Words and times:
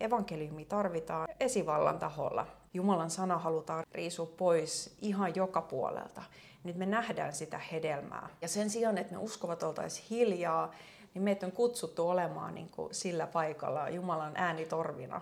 evankeliumi 0.00 0.64
tarvitaan 0.64 1.28
esivallan 1.40 1.98
taholla. 1.98 2.46
Jumalan 2.74 3.10
sana 3.10 3.38
halutaan 3.38 3.84
riisua 3.92 4.26
pois 4.26 4.96
ihan 5.00 5.34
joka 5.34 5.62
puolelta. 5.62 6.22
Nyt 6.64 6.76
me 6.76 6.86
nähdään 6.86 7.32
sitä 7.32 7.58
hedelmää. 7.58 8.28
Ja 8.42 8.48
sen 8.48 8.70
sijaan, 8.70 8.98
että 8.98 9.14
me 9.14 9.18
uskovat 9.18 9.62
oltaisiin 9.62 10.06
hiljaa, 10.10 10.74
niin 11.14 11.22
meitä 11.22 11.46
on 11.46 11.52
kutsuttu 11.52 12.08
olemaan 12.08 12.54
niin 12.54 12.68
kuin 12.68 12.94
sillä 12.94 13.26
paikalla 13.26 13.88
Jumalan 13.88 14.36
äänitorvina. 14.36 15.20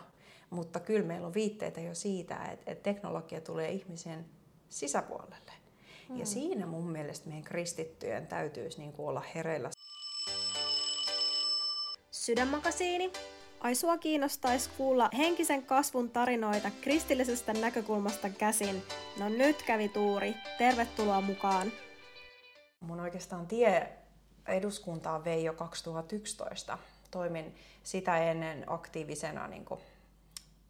Mutta 0.51 0.81
kyllä 0.81 1.07
meillä 1.07 1.27
on 1.27 1.35
viitteitä 1.35 1.81
jo 1.81 1.95
siitä, 1.95 2.45
että, 2.45 2.71
että 2.71 2.83
teknologia 2.83 3.41
tulee 3.41 3.71
ihmisen 3.71 4.27
sisäpuolelle. 4.69 5.53
Mm. 6.09 6.17
Ja 6.17 6.27
siinä 6.27 6.67
mun 6.67 6.91
mielestä 6.91 7.29
meidän 7.29 7.45
kristittyjen 7.45 8.27
täytyisi 8.27 8.79
niin 8.79 8.93
kuin 8.93 9.09
olla 9.09 9.23
hereillä. 9.35 9.71
Sydänmakasiini. 12.11 13.13
Ai 13.67 13.75
sua 13.75 13.99
kiinnostaisi 13.99 14.71
kuulla 14.77 15.11
henkisen 15.17 15.63
kasvun 15.63 16.11
tarinoita 16.11 16.71
kristillisestä 16.81 17.53
näkökulmasta 17.53 18.29
käsin. 18.31 18.83
No 19.19 19.29
nyt 19.29 19.63
kävi 19.63 19.89
tuuri. 19.89 20.35
Tervetuloa 20.59 21.21
mukaan. 21.21 21.73
Mun 22.81 23.01
oikeastaan 23.01 23.47
tie 23.47 23.89
eduskuntaan 24.49 25.25
vei 25.25 25.45
jo 25.45 25.53
2011. 25.53 26.79
Toimin 27.11 27.55
sitä 27.83 28.19
ennen 28.19 28.65
aktiivisena 28.67 29.47
niin 29.47 29.65
kuin 29.65 29.81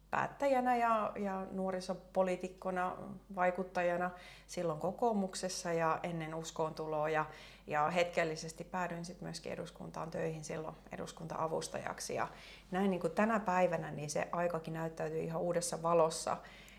päättäjänä 0.09 0.75
ja, 0.75 1.11
ja 1.15 1.47
nuorisopoliitikkona, 1.51 2.95
vaikuttajana 3.35 4.11
silloin 4.47 4.79
kokoomuksessa 4.79 5.73
ja 5.73 5.99
ennen 6.03 6.35
uskoontuloa. 6.35 7.09
Ja, 7.09 7.25
ja 7.67 7.89
hetkellisesti 7.89 8.63
päädyin 8.63 9.05
sitten 9.05 9.25
myöskin 9.25 9.51
eduskuntaan 9.51 10.11
töihin 10.11 10.43
silloin 10.43 10.75
eduskunta-avustajaksi. 10.91 12.13
Ja 12.13 12.27
näin 12.71 12.91
niin 12.91 12.99
kuin 13.01 13.13
tänä 13.13 13.39
päivänä 13.39 13.91
niin 13.91 14.09
se 14.09 14.27
aikakin 14.31 14.73
näyttäytyy 14.73 15.19
ihan 15.19 15.41
uudessa 15.41 15.83
valossa, 15.83 16.37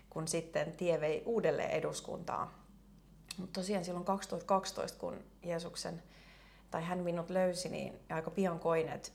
kun 0.09 0.27
sitten 0.27 0.71
tie 0.71 1.01
vei 1.01 1.23
uudelleen 1.25 1.71
eduskuntaan. 1.71 2.51
Mutta 3.37 3.59
tosiaan 3.59 3.85
silloin 3.85 4.05
2012, 4.05 4.99
kun 4.99 5.23
Jeesuksen 5.43 6.03
tai 6.71 6.83
hän 6.83 6.99
minut 6.99 7.29
löysi, 7.29 7.69
niin 7.69 7.99
aika 8.09 8.31
pian 8.31 8.59
koin, 8.59 8.89
että, 8.89 9.09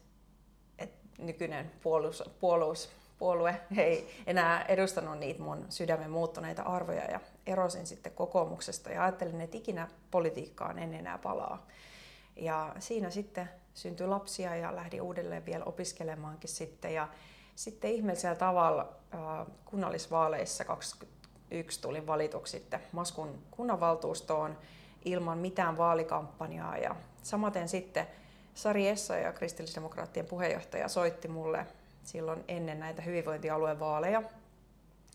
että 0.78 1.08
nykyinen 1.18 1.72
puolus, 1.82 2.22
puolus, 2.40 2.90
puolue 3.18 3.60
ei 3.76 4.22
enää 4.26 4.64
edustanut 4.64 5.18
niitä 5.18 5.42
mun 5.42 5.66
sydämen 5.68 6.10
muuttuneita 6.10 6.62
arvoja 6.62 7.04
ja 7.04 7.20
erosin 7.46 7.86
sitten 7.86 8.12
kokoomuksesta. 8.12 8.90
Ja 8.90 9.02
ajattelin, 9.02 9.40
että 9.40 9.56
ikinä 9.56 9.88
politiikkaan 10.10 10.78
en 10.78 10.94
enää 10.94 11.18
palaa. 11.18 11.66
Ja 12.36 12.74
siinä 12.78 13.10
sitten 13.10 13.50
syntyi 13.74 14.06
lapsia 14.06 14.56
ja 14.56 14.76
lähdin 14.76 15.02
uudelleen 15.02 15.46
vielä 15.46 15.64
opiskelemaankin 15.64 16.50
sitten. 16.50 16.94
Ja 16.94 17.08
sitten 17.56 17.90
ihmeellisellä 17.90 18.36
tavalla 18.36 18.92
kunnallisvaaleissa 19.64 20.64
2021 20.64 21.80
tulin 21.80 22.06
valituksi 22.06 22.50
sitten 22.50 22.80
Maskun 22.92 23.38
kunnanvaltuustoon 23.50 24.58
ilman 25.04 25.38
mitään 25.38 25.78
vaalikampanjaa. 25.78 26.78
Ja 26.78 26.96
samaten 27.22 27.68
sitten 27.68 28.06
Sari 28.54 28.88
Essa 28.88 29.16
ja 29.16 29.32
kristillisdemokraattien 29.32 30.26
puheenjohtaja 30.26 30.88
soitti 30.88 31.28
mulle 31.28 31.66
silloin 32.06 32.44
ennen 32.48 32.80
näitä 32.80 33.02
hyvinvointialueen 33.02 33.80
vaaleja. 33.80 34.22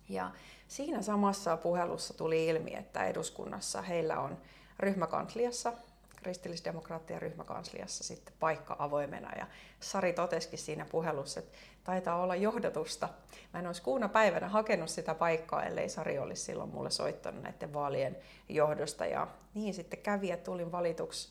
Ja 0.09 0.31
siinä 0.67 1.01
samassa 1.01 1.57
puhelussa 1.57 2.13
tuli 2.13 2.47
ilmi, 2.47 2.75
että 2.75 3.05
eduskunnassa 3.05 3.81
heillä 3.81 4.19
on 4.19 4.37
ryhmäkansliassa, 4.79 5.73
kristillisdemokraattien 6.15 7.21
ryhmäkansliassa 7.21 8.03
sitten 8.03 8.33
paikka 8.39 8.75
avoimena. 8.79 9.31
Ja 9.37 9.47
Sari 9.79 10.13
totesikin 10.13 10.59
siinä 10.59 10.85
puhelussa, 10.85 11.39
että 11.39 11.57
taitaa 11.83 12.21
olla 12.21 12.35
johdatusta. 12.35 13.09
Mä 13.53 13.59
en 13.59 13.67
olisi 13.67 13.81
kuuna 13.81 14.09
päivänä 14.09 14.49
hakenut 14.49 14.89
sitä 14.89 15.15
paikkaa, 15.15 15.63
ellei 15.63 15.89
Sari 15.89 16.19
olisi 16.19 16.43
silloin 16.43 16.69
mulle 16.69 16.91
soittanut 16.91 17.43
näiden 17.43 17.73
vaalien 17.73 18.17
johdosta. 18.49 19.05
Ja 19.05 19.27
niin 19.53 19.73
sitten 19.73 19.99
kävi, 19.99 20.31
että 20.31 20.45
tulin 20.45 20.71
valituksi 20.71 21.29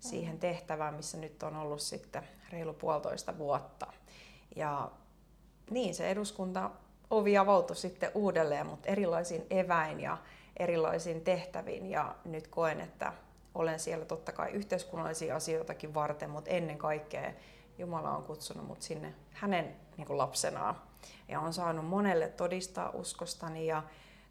siihen 0.00 0.38
tehtävään, 0.38 0.94
missä 0.94 1.18
nyt 1.18 1.42
on 1.42 1.56
ollut 1.56 1.80
sitten 1.80 2.22
reilu 2.52 2.72
puolitoista 2.72 3.38
vuotta. 3.38 3.86
Ja 4.56 4.90
niin 5.70 5.94
se 5.94 6.10
eduskunta 6.10 6.70
ovi 7.10 7.38
avautui 7.38 7.76
sitten 7.76 8.10
uudelleen, 8.14 8.66
mutta 8.66 8.88
erilaisin 8.88 9.46
eväin 9.50 10.00
ja 10.00 10.18
erilaisin 10.56 11.20
tehtäviin. 11.20 11.86
Ja 11.86 12.14
nyt 12.24 12.48
koen, 12.48 12.80
että 12.80 13.12
olen 13.54 13.80
siellä 13.80 14.04
totta 14.04 14.32
kai 14.32 14.50
yhteiskunnallisia 14.50 15.36
asioitakin 15.36 15.94
varten, 15.94 16.30
mutta 16.30 16.50
ennen 16.50 16.78
kaikkea 16.78 17.32
Jumala 17.78 18.16
on 18.16 18.22
kutsunut 18.22 18.66
mut 18.66 18.82
sinne 18.82 19.14
hänen 19.32 19.76
niin 19.96 20.06
kuin 20.06 20.18
lapsenaan. 20.18 20.76
Ja 21.28 21.40
on 21.40 21.52
saanut 21.52 21.86
monelle 21.86 22.28
todistaa 22.28 22.90
uskostani 22.90 23.66
ja 23.66 23.82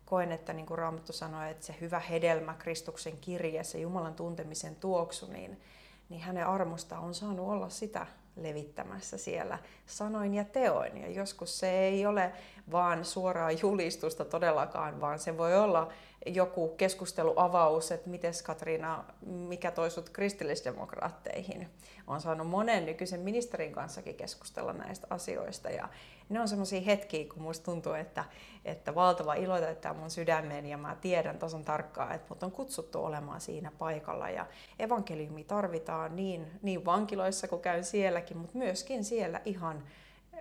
koen, 0.06 0.32
että 0.32 0.54
niin 0.54 0.66
kuin 0.66 0.78
Raamattu 0.78 1.14
sanoi, 1.14 1.52
että 1.52 1.66
se 1.66 1.76
hyvä 1.82 2.00
hedelmä 2.00 2.54
Kristuksen 2.54 3.18
kirje, 3.18 3.64
se 3.64 3.80
Jumalan 3.80 4.16
tuntemisen 4.16 4.76
tuoksu, 4.76 5.32
niin, 5.32 5.62
niin 6.10 6.22
hänen 6.22 6.48
armosta 6.48 7.00
on 7.00 7.14
saanut 7.14 7.50
olla 7.50 7.70
sitä 7.70 8.08
levittämässä 8.36 9.18
siellä 9.18 9.60
sanoin 9.86 10.34
ja 10.34 10.44
teoin. 10.44 10.98
Ja 10.98 11.12
joskus 11.12 11.60
se 11.60 11.80
ei 11.80 12.06
ole 12.06 12.32
vaan 12.72 13.06
suoraa 13.06 13.52
julistusta 13.52 14.26
todellakaan, 14.26 15.02
vaan 15.02 15.20
se 15.20 15.38
voi 15.38 15.56
olla 15.56 15.92
joku 16.26 16.68
keskusteluavaus, 16.68 17.92
että 17.92 18.10
miten 18.10 18.34
Katriina, 18.44 19.04
mikä 19.26 19.72
toi 19.72 19.92
sut 19.92 20.10
kristillisdemokraatteihin. 20.10 21.70
Olen 22.08 22.22
saanut 22.22 22.48
monen 22.48 22.86
nykyisen 22.86 23.20
ministerin 23.20 23.72
kanssakin 23.72 24.16
keskustella 24.16 24.74
näistä 24.74 25.08
asioista 25.10 25.70
ja 25.70 25.90
ne 26.30 26.42
on 26.42 26.48
semmoisia 26.48 26.82
hetkiä, 26.82 27.26
kun 27.34 27.42
musta 27.42 27.66
tuntuu, 27.66 27.94
että, 27.94 28.26
että 28.66 28.96
valtava 28.96 29.34
ilo 29.34 29.60
täyttää 29.60 29.94
mun 29.94 30.10
sydämeen 30.10 30.66
ja 30.66 30.78
mä 30.78 30.96
tiedän 31.02 31.40
tasan 31.40 31.66
tarkkaan, 31.66 32.16
että 32.16 32.28
mut 32.30 32.44
on 32.44 32.52
kutsuttu 32.52 33.06
olemaan 33.06 33.42
siinä 33.42 33.72
paikalla 33.78 34.30
ja 34.30 34.46
evankeliumi 34.80 35.44
tarvitaan 35.44 36.16
niin, 36.16 36.52
niin 36.62 36.86
vankiloissa 36.86 37.48
kuin 37.48 37.62
käyn 37.62 37.84
sielläkin, 37.84 38.38
mutta 38.38 38.58
myöskin 38.58 39.04
siellä 39.04 39.42
ihan 39.46 39.84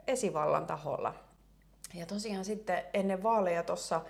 esivallan 0.06 0.67
taholla. 0.67 1.15
Ja 1.95 2.06
tosiaan 2.06 2.45
sitten 2.45 2.83
ennen 2.95 3.22
vaaleja 3.22 3.62
tuossa 3.62 4.01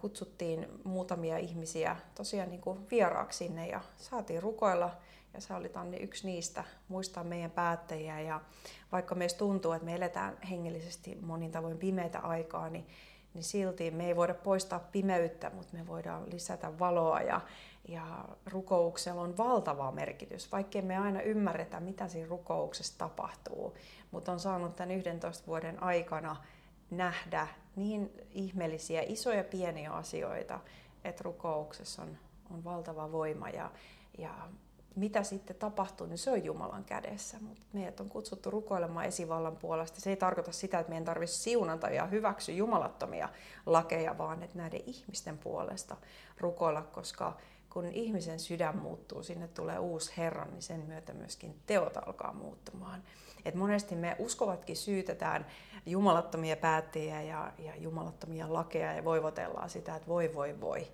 kutsuttiin 0.00 0.68
muutamia 0.84 1.38
ihmisiä 1.38 1.96
tosiaan 2.14 2.50
niin 2.50 2.60
kuin 2.60 2.90
vieraaksi 2.90 3.38
sinne 3.38 3.68
ja 3.68 3.80
saatiin 3.96 4.42
rukoilla 4.42 4.90
ja 5.34 5.40
sä 5.40 5.56
olit 5.56 5.76
Anni 5.76 5.96
yksi 5.96 6.26
niistä, 6.26 6.64
muistaa 6.88 7.24
meidän 7.24 7.50
päättäjiä. 7.50 8.20
Ja 8.20 8.40
vaikka 8.92 9.14
meistä 9.14 9.38
tuntuu, 9.38 9.72
että 9.72 9.84
me 9.84 9.94
eletään 9.94 10.38
hengellisesti 10.50 11.18
monin 11.22 11.50
tavoin 11.50 11.78
pimeitä 11.78 12.18
aikaa, 12.18 12.68
niin, 12.68 12.86
niin 13.34 13.44
silti 13.44 13.90
me 13.90 14.06
ei 14.06 14.16
voida 14.16 14.34
poistaa 14.34 14.78
pimeyttä, 14.78 15.50
mutta 15.50 15.76
me 15.76 15.86
voidaan 15.86 16.30
lisätä 16.30 16.78
valoa. 16.78 17.20
Ja, 17.20 17.40
ja 17.88 18.24
rukouksella 18.46 19.22
on 19.22 19.36
valtava 19.36 19.92
merkitys, 19.92 20.52
vaikkei 20.52 20.82
me 20.82 20.96
aina 20.96 21.22
ymmärretä, 21.22 21.80
mitä 21.80 22.08
siinä 22.08 22.28
rukouksessa 22.28 22.98
tapahtuu, 22.98 23.76
mutta 24.10 24.32
on 24.32 24.40
saanut 24.40 24.76
tämän 24.76 24.90
11 24.90 25.46
vuoden 25.46 25.82
aikana 25.82 26.36
nähdä 26.90 27.48
niin 27.76 28.10
ihmeellisiä, 28.30 29.02
isoja 29.06 29.44
pieniä 29.44 29.92
asioita, 29.92 30.60
että 31.04 31.22
rukouksessa 31.24 32.02
on, 32.02 32.18
on 32.50 32.64
valtava 32.64 33.12
voima. 33.12 33.48
Ja, 33.48 33.70
ja 34.18 34.34
mitä 34.96 35.22
sitten 35.22 35.56
tapahtuu, 35.56 36.06
niin 36.06 36.18
se 36.18 36.30
on 36.30 36.44
Jumalan 36.44 36.84
kädessä. 36.84 37.38
Mutta 37.40 37.66
meidät 37.72 38.00
on 38.00 38.08
kutsuttu 38.08 38.50
rukoilemaan 38.50 39.06
esivallan 39.06 39.56
puolesta. 39.56 40.00
Se 40.00 40.10
ei 40.10 40.16
tarkoita 40.16 40.52
sitä, 40.52 40.78
että 40.78 40.90
meidän 40.90 41.04
tarvitsisi 41.04 41.42
siunata 41.42 41.90
ja 41.90 42.06
hyväksyä 42.06 42.54
jumalattomia 42.54 43.28
lakeja, 43.66 44.18
vaan 44.18 44.42
että 44.42 44.58
näiden 44.58 44.82
ihmisten 44.86 45.38
puolesta 45.38 45.96
rukoilla, 46.38 46.82
koska 46.82 47.36
kun 47.70 47.86
ihmisen 47.86 48.40
sydän 48.40 48.76
muuttuu, 48.76 49.22
sinne 49.22 49.48
tulee 49.48 49.78
uusi 49.78 50.12
Herra, 50.16 50.44
niin 50.44 50.62
sen 50.62 50.80
myötä 50.80 51.12
myöskin 51.12 51.60
teot 51.66 51.96
alkaa 51.96 52.32
muuttumaan. 52.32 53.02
Et 53.44 53.54
monesti 53.54 53.94
me 53.94 54.16
uskovatkin 54.18 54.76
syytetään 54.76 55.46
jumalattomia 55.86 56.56
päättäjiä 56.56 57.22
ja, 57.22 57.52
ja 57.58 57.76
jumalattomia 57.76 58.52
lakeja 58.52 58.92
ja 58.92 59.04
voivotellaan 59.04 59.70
sitä, 59.70 59.96
että 59.96 60.08
voi 60.08 60.34
voi 60.34 60.60
voi. 60.60 60.86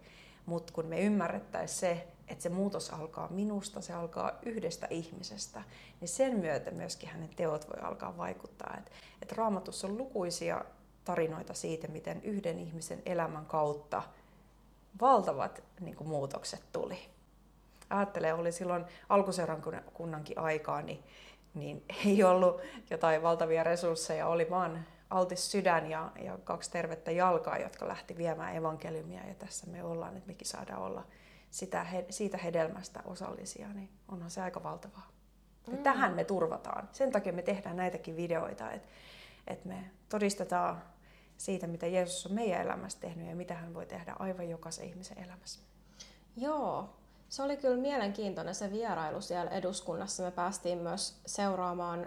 Mutta 0.46 0.72
kun 0.72 0.86
me 0.86 1.00
ymmärrettäisiin 1.00 1.78
se, 1.78 2.06
että 2.28 2.42
se 2.42 2.48
muutos 2.48 2.90
alkaa 2.90 3.28
minusta, 3.28 3.80
se 3.80 3.92
alkaa 3.92 4.32
yhdestä 4.42 4.86
ihmisestä, 4.90 5.62
niin 6.00 6.08
sen 6.08 6.38
myötä 6.38 6.70
myöskin 6.70 7.08
hänen 7.08 7.30
teot 7.36 7.68
voi 7.68 7.80
alkaa 7.82 8.16
vaikuttaa. 8.16 8.76
Et, 8.78 8.92
et 9.22 9.32
raamatussa 9.32 9.86
on 9.86 9.98
lukuisia 9.98 10.64
tarinoita 11.04 11.54
siitä, 11.54 11.88
miten 11.88 12.22
yhden 12.22 12.58
ihmisen 12.58 13.02
elämän 13.06 13.46
kautta 13.46 14.02
valtavat 15.00 15.62
niin 15.80 15.96
kuin, 15.96 16.08
muutokset 16.08 16.62
tuli. 16.72 16.98
Ajattele, 17.90 18.32
oli 18.32 18.52
silloin 18.52 18.84
alkuseurankunnankin 19.08 20.38
aikaa, 20.38 20.82
niin, 20.82 21.04
niin 21.54 21.84
ei 22.06 22.24
ollut 22.24 22.60
jotain 22.90 23.22
valtavia 23.22 23.64
resursseja, 23.64 24.26
oli 24.26 24.50
vaan 24.50 24.86
altis 25.10 25.50
sydän 25.50 25.90
ja, 25.90 26.12
ja 26.22 26.38
kaksi 26.44 26.70
tervettä 26.70 27.10
jalkaa, 27.10 27.58
jotka 27.58 27.88
lähti 27.88 28.16
viemään 28.16 28.56
evankeliumia 28.56 29.26
ja 29.28 29.34
tässä 29.34 29.66
me 29.66 29.84
ollaan, 29.84 30.16
että 30.16 30.26
mekin 30.26 30.48
saadaan 30.48 30.82
olla 30.82 31.04
sitä, 31.50 31.86
siitä 32.10 32.36
hedelmästä 32.38 33.02
osallisia, 33.04 33.68
niin 33.68 33.90
onhan 34.08 34.30
se 34.30 34.40
aika 34.40 34.62
valtavaa. 34.62 35.16
Mm. 35.66 35.78
tähän 35.78 36.14
me 36.14 36.24
turvataan. 36.24 36.88
Sen 36.92 37.12
takia 37.12 37.32
me 37.32 37.42
tehdään 37.42 37.76
näitäkin 37.76 38.16
videoita, 38.16 38.72
että, 38.72 38.88
että 39.46 39.68
me 39.68 39.90
todistetaan 40.08 40.82
siitä, 41.36 41.66
mitä 41.66 41.86
Jeesus 41.86 42.26
on 42.26 42.32
meidän 42.32 42.60
elämässä 42.60 43.00
tehnyt 43.00 43.28
ja 43.28 43.36
mitä 43.36 43.54
hän 43.54 43.74
voi 43.74 43.86
tehdä 43.86 44.16
aivan 44.18 44.50
jokaisen 44.50 44.86
ihmisen 44.86 45.18
elämässä. 45.18 45.60
Joo, 46.36 46.96
se 47.28 47.42
oli 47.42 47.56
kyllä 47.56 47.76
mielenkiintoinen 47.76 48.54
se 48.54 48.72
vierailu 48.72 49.20
siellä 49.20 49.50
eduskunnassa. 49.50 50.22
Me 50.22 50.30
päästiin 50.30 50.78
myös 50.78 51.20
seuraamaan 51.26 52.06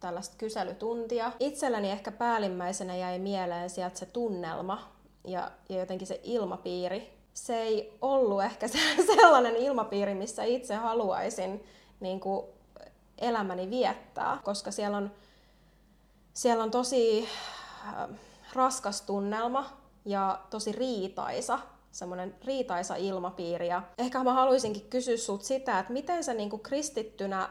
tällaista 0.00 0.36
kyselytuntia. 0.38 1.32
Itselläni 1.40 1.90
ehkä 1.90 2.12
päällimmäisenä 2.12 2.96
jäi 2.96 3.18
mieleen 3.18 3.70
sieltä 3.70 3.98
se 3.98 4.06
tunnelma 4.06 4.92
ja, 5.24 5.50
ja 5.68 5.78
jotenkin 5.78 6.06
se 6.06 6.20
ilmapiiri. 6.22 7.13
Se 7.34 7.62
ei 7.62 7.98
ollut 8.00 8.42
ehkä 8.42 8.68
se, 8.68 8.78
sellainen 9.16 9.56
ilmapiiri, 9.56 10.14
missä 10.14 10.44
itse 10.44 10.74
haluaisin 10.74 11.64
niin 12.00 12.20
kuin 12.20 12.46
elämäni 13.18 13.70
viettää, 13.70 14.38
koska 14.44 14.70
siellä 14.70 14.96
on, 14.96 15.10
siellä 16.34 16.64
on 16.64 16.70
tosi 16.70 17.28
äh, 17.86 18.08
raskas 18.52 19.02
tunnelma 19.02 19.70
ja 20.04 20.40
tosi 20.50 20.72
riitaisa 20.72 21.58
semmoinen 21.94 22.34
riitaisa 22.44 22.96
ilmapiiri. 22.96 23.68
Ja 23.68 23.82
ehkä 23.98 24.24
mä 24.24 24.32
haluaisinkin 24.32 24.90
kysyä 24.90 25.16
sut 25.16 25.42
sitä, 25.42 25.78
että 25.78 25.92
miten 25.92 26.24
sä 26.24 26.34
niin 26.34 26.60
kristittynä 26.60 27.48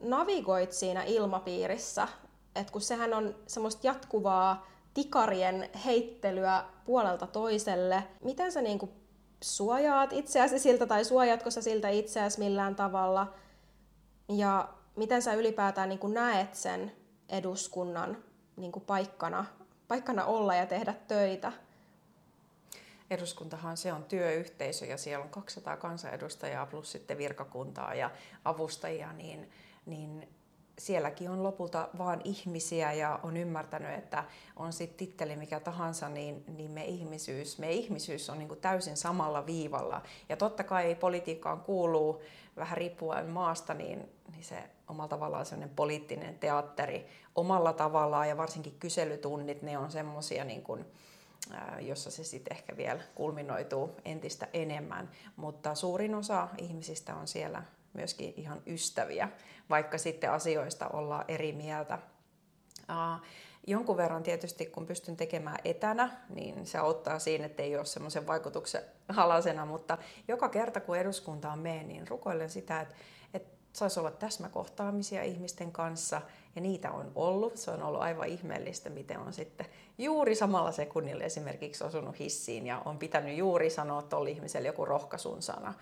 navigoit 0.00 0.72
siinä 0.72 1.02
ilmapiirissä, 1.02 2.08
että 2.54 2.72
kun 2.72 2.80
sehän 2.80 3.14
on 3.14 3.34
semmoista 3.46 3.86
jatkuvaa 3.86 4.66
tikarien 4.94 5.70
heittelyä 5.84 6.64
puolelta 6.84 7.26
toiselle, 7.26 8.02
miten 8.24 8.52
sä 8.52 8.62
niin 8.62 8.78
suojaat 9.42 10.12
itseäsi 10.12 10.58
siltä 10.58 10.86
tai 10.86 11.04
suojaatko 11.04 11.50
sä 11.50 11.62
siltä 11.62 11.88
itseäsi 11.88 12.38
millään 12.38 12.76
tavalla 12.76 13.34
ja 14.28 14.68
miten 14.96 15.22
sä 15.22 15.34
ylipäätään 15.34 15.88
niin 15.88 16.14
näet 16.14 16.54
sen 16.54 16.92
eduskunnan 17.28 18.16
niin 18.56 18.72
paikkana, 18.86 19.44
paikkana 19.88 20.24
olla 20.24 20.54
ja 20.54 20.66
tehdä 20.66 20.94
töitä? 21.08 21.52
eduskuntahan 23.10 23.76
se 23.76 23.92
on 23.92 24.04
työyhteisö 24.04 24.86
ja 24.86 24.98
siellä 24.98 25.24
on 25.24 25.30
200 25.30 25.76
kansanedustajaa 25.76 26.66
plus 26.66 26.92
sitten 26.92 27.18
virkakuntaa 27.18 27.94
ja 27.94 28.10
avustajia, 28.44 29.12
niin, 29.12 29.50
niin 29.86 30.28
sielläkin 30.78 31.30
on 31.30 31.42
lopulta 31.42 31.88
vain 31.98 32.20
ihmisiä 32.24 32.92
ja 32.92 33.20
on 33.22 33.36
ymmärtänyt, 33.36 33.98
että 33.98 34.24
on 34.56 34.72
sitten 34.72 34.98
titteli 34.98 35.36
mikä 35.36 35.60
tahansa, 35.60 36.08
niin, 36.08 36.44
niin 36.56 36.70
me 36.70 36.84
ihmisyys, 36.84 37.58
me 37.58 37.72
ihmisyys 37.72 38.30
on 38.30 38.38
niin 38.38 38.48
kuin 38.48 38.60
täysin 38.60 38.96
samalla 38.96 39.46
viivalla. 39.46 40.02
Ja 40.28 40.36
totta 40.36 40.64
kai 40.64 40.94
politiikkaan 40.94 41.60
kuuluu 41.60 42.22
vähän 42.56 42.76
riippuen 42.76 43.26
maasta, 43.26 43.74
niin, 43.74 44.08
niin 44.32 44.44
se 44.44 44.64
omalla 44.88 45.08
tavallaan 45.08 45.46
sellainen 45.46 45.76
poliittinen 45.76 46.38
teatteri 46.38 47.06
omalla 47.34 47.72
tavallaan 47.72 48.28
ja 48.28 48.36
varsinkin 48.36 48.76
kyselytunnit, 48.78 49.62
ne 49.62 49.78
on 49.78 49.90
semmoisia 49.90 50.44
niin 50.44 50.62
kuin, 50.62 50.84
jossa 51.80 52.10
se 52.10 52.24
sitten 52.24 52.56
ehkä 52.56 52.76
vielä 52.76 53.02
kulminoituu 53.14 53.90
entistä 54.04 54.48
enemmän. 54.52 55.10
Mutta 55.36 55.74
suurin 55.74 56.14
osa 56.14 56.48
ihmisistä 56.58 57.14
on 57.14 57.28
siellä 57.28 57.62
myöskin 57.94 58.34
ihan 58.36 58.62
ystäviä, 58.66 59.28
vaikka 59.70 59.98
sitten 59.98 60.30
asioista 60.30 60.88
ollaan 60.88 61.24
eri 61.28 61.52
mieltä. 61.52 61.98
Jonkun 63.66 63.96
verran 63.96 64.22
tietysti, 64.22 64.66
kun 64.66 64.86
pystyn 64.86 65.16
tekemään 65.16 65.58
etänä, 65.64 66.10
niin 66.28 66.66
se 66.66 66.78
auttaa 66.78 67.18
siinä, 67.18 67.46
että 67.46 67.62
ei 67.62 67.76
ole 67.76 67.84
semmoisen 67.84 68.26
vaikutuksen 68.26 68.82
halasena, 69.08 69.66
mutta 69.66 69.98
joka 70.28 70.48
kerta 70.48 70.80
kun 70.80 70.96
eduskuntaan 70.96 71.58
menen, 71.58 71.88
niin 71.88 72.08
rukoilen 72.08 72.50
sitä, 72.50 72.80
että 72.80 72.94
saisi 73.74 74.00
olla 74.00 74.10
täsmäkohtaamisia 74.10 75.22
ihmisten 75.22 75.72
kanssa, 75.72 76.20
ja 76.54 76.60
niitä 76.60 76.90
on 76.90 77.12
ollut. 77.14 77.56
Se 77.56 77.70
on 77.70 77.82
ollut 77.82 78.00
aivan 78.00 78.28
ihmeellistä, 78.28 78.90
miten 78.90 79.18
on 79.18 79.32
sitten 79.32 79.66
juuri 79.98 80.34
samalla 80.34 80.72
sekunnilla 80.72 81.24
esimerkiksi 81.24 81.84
osunut 81.84 82.18
hissiin 82.18 82.66
ja 82.66 82.82
on 82.84 82.98
pitänyt 82.98 83.36
juuri 83.36 83.70
sanoa 83.70 84.02
tuolle 84.02 84.30
ihmiselle 84.30 84.68
joku 84.68 84.84
rohkaisun 84.84 85.42
sana. 85.42 85.74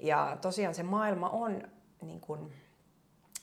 Ja 0.00 0.36
tosiaan 0.40 0.74
se 0.74 0.82
maailma 0.82 1.28
on 1.28 1.62
niin 2.02 2.20
kuin, 2.20 2.52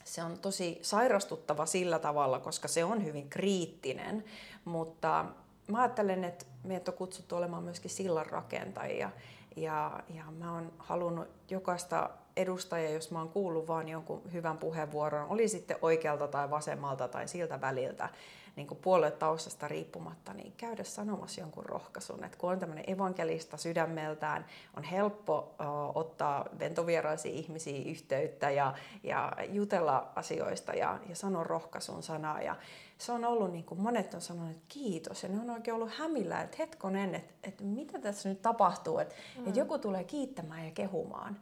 se 0.04 0.24
on 0.24 0.40
tosi 0.40 0.80
sairastuttava 0.82 1.66
sillä 1.66 2.00
tavalla, 2.00 2.40
koska 2.40 2.68
se 2.68 2.84
on 2.84 3.06
hyvin 3.06 3.30
kriittinen, 3.30 4.24
mutta 4.66 5.26
mä 5.68 5.82
ajattelen, 5.82 6.24
että 6.24 6.46
meidät 6.64 6.88
on 6.88 6.94
kutsuttu 6.94 7.36
olemaan 7.36 7.64
myöskin 7.64 7.92
sillanrakentajia. 7.92 9.10
Ja, 9.56 10.04
ja 10.10 10.24
mä 10.32 10.54
oon 10.54 10.74
halunnut 10.78 11.28
jokaista 11.50 12.10
edustajaa, 12.38 12.92
jos 12.92 13.12
mä 13.12 13.20
oon 13.20 13.30
kuullut 13.30 13.68
vaan 13.68 13.90
jonkun 13.90 14.22
hyvän 14.34 14.58
puheenvuoron, 14.58 15.30
oli 15.30 15.48
sitten 15.48 15.78
oikealta 15.82 16.28
tai 16.28 16.50
vasemmalta 16.50 17.08
tai 17.08 17.28
siltä 17.28 17.62
väliltä, 17.62 18.10
niin 18.56 18.68
kuin 18.68 18.80
puoluetaustasta 18.82 19.68
riippumatta, 19.68 20.34
niin 20.34 20.54
käydä 20.58 20.84
sanomassa 20.84 21.42
jonkun 21.42 21.66
rohkaisun. 21.66 22.24
Että 22.24 22.38
kun 22.38 22.52
on 22.52 22.60
tämmöinen 22.60 22.90
evankelista 22.90 23.58
sydämeltään, 23.58 24.46
on 24.78 24.84
helppo 24.84 25.56
uh, 25.60 25.98
ottaa 25.98 26.46
ventovieraisia 26.60 27.32
ihmisiä 27.32 27.92
yhteyttä 27.92 28.50
ja, 28.50 28.74
ja 29.04 29.34
jutella 29.50 30.12
asioista 30.16 30.74
ja, 30.74 31.00
ja 31.10 31.16
sanoa 31.16 31.44
rohkaisun 31.44 32.04
sanaa. 32.04 32.42
Ja 32.42 32.56
se 32.98 33.12
on 33.12 33.26
ollut, 33.26 33.52
niin 33.52 33.64
kuin 33.64 33.82
monet 33.82 34.14
on 34.14 34.22
sanonut, 34.22 34.52
että 34.52 34.66
kiitos. 34.70 35.24
Ja 35.24 35.30
ne 35.30 35.42
on 35.42 35.50
oikein 35.50 35.76
ollut 35.76 35.92
hämillä, 35.98 36.42
että 36.42 36.58
hetkonen, 36.60 37.16
että, 37.16 37.34
että 37.44 37.64
mitä 37.64 38.00
tässä 38.00 38.30
nyt 38.30 38.42
tapahtuu, 38.42 39.00
että, 39.00 39.16
mm. 39.38 39.48
että 39.48 39.60
joku 39.60 39.78
tulee 39.78 40.04
kiittämään 40.04 40.66
ja 40.66 40.72
kehumaan. 40.72 41.38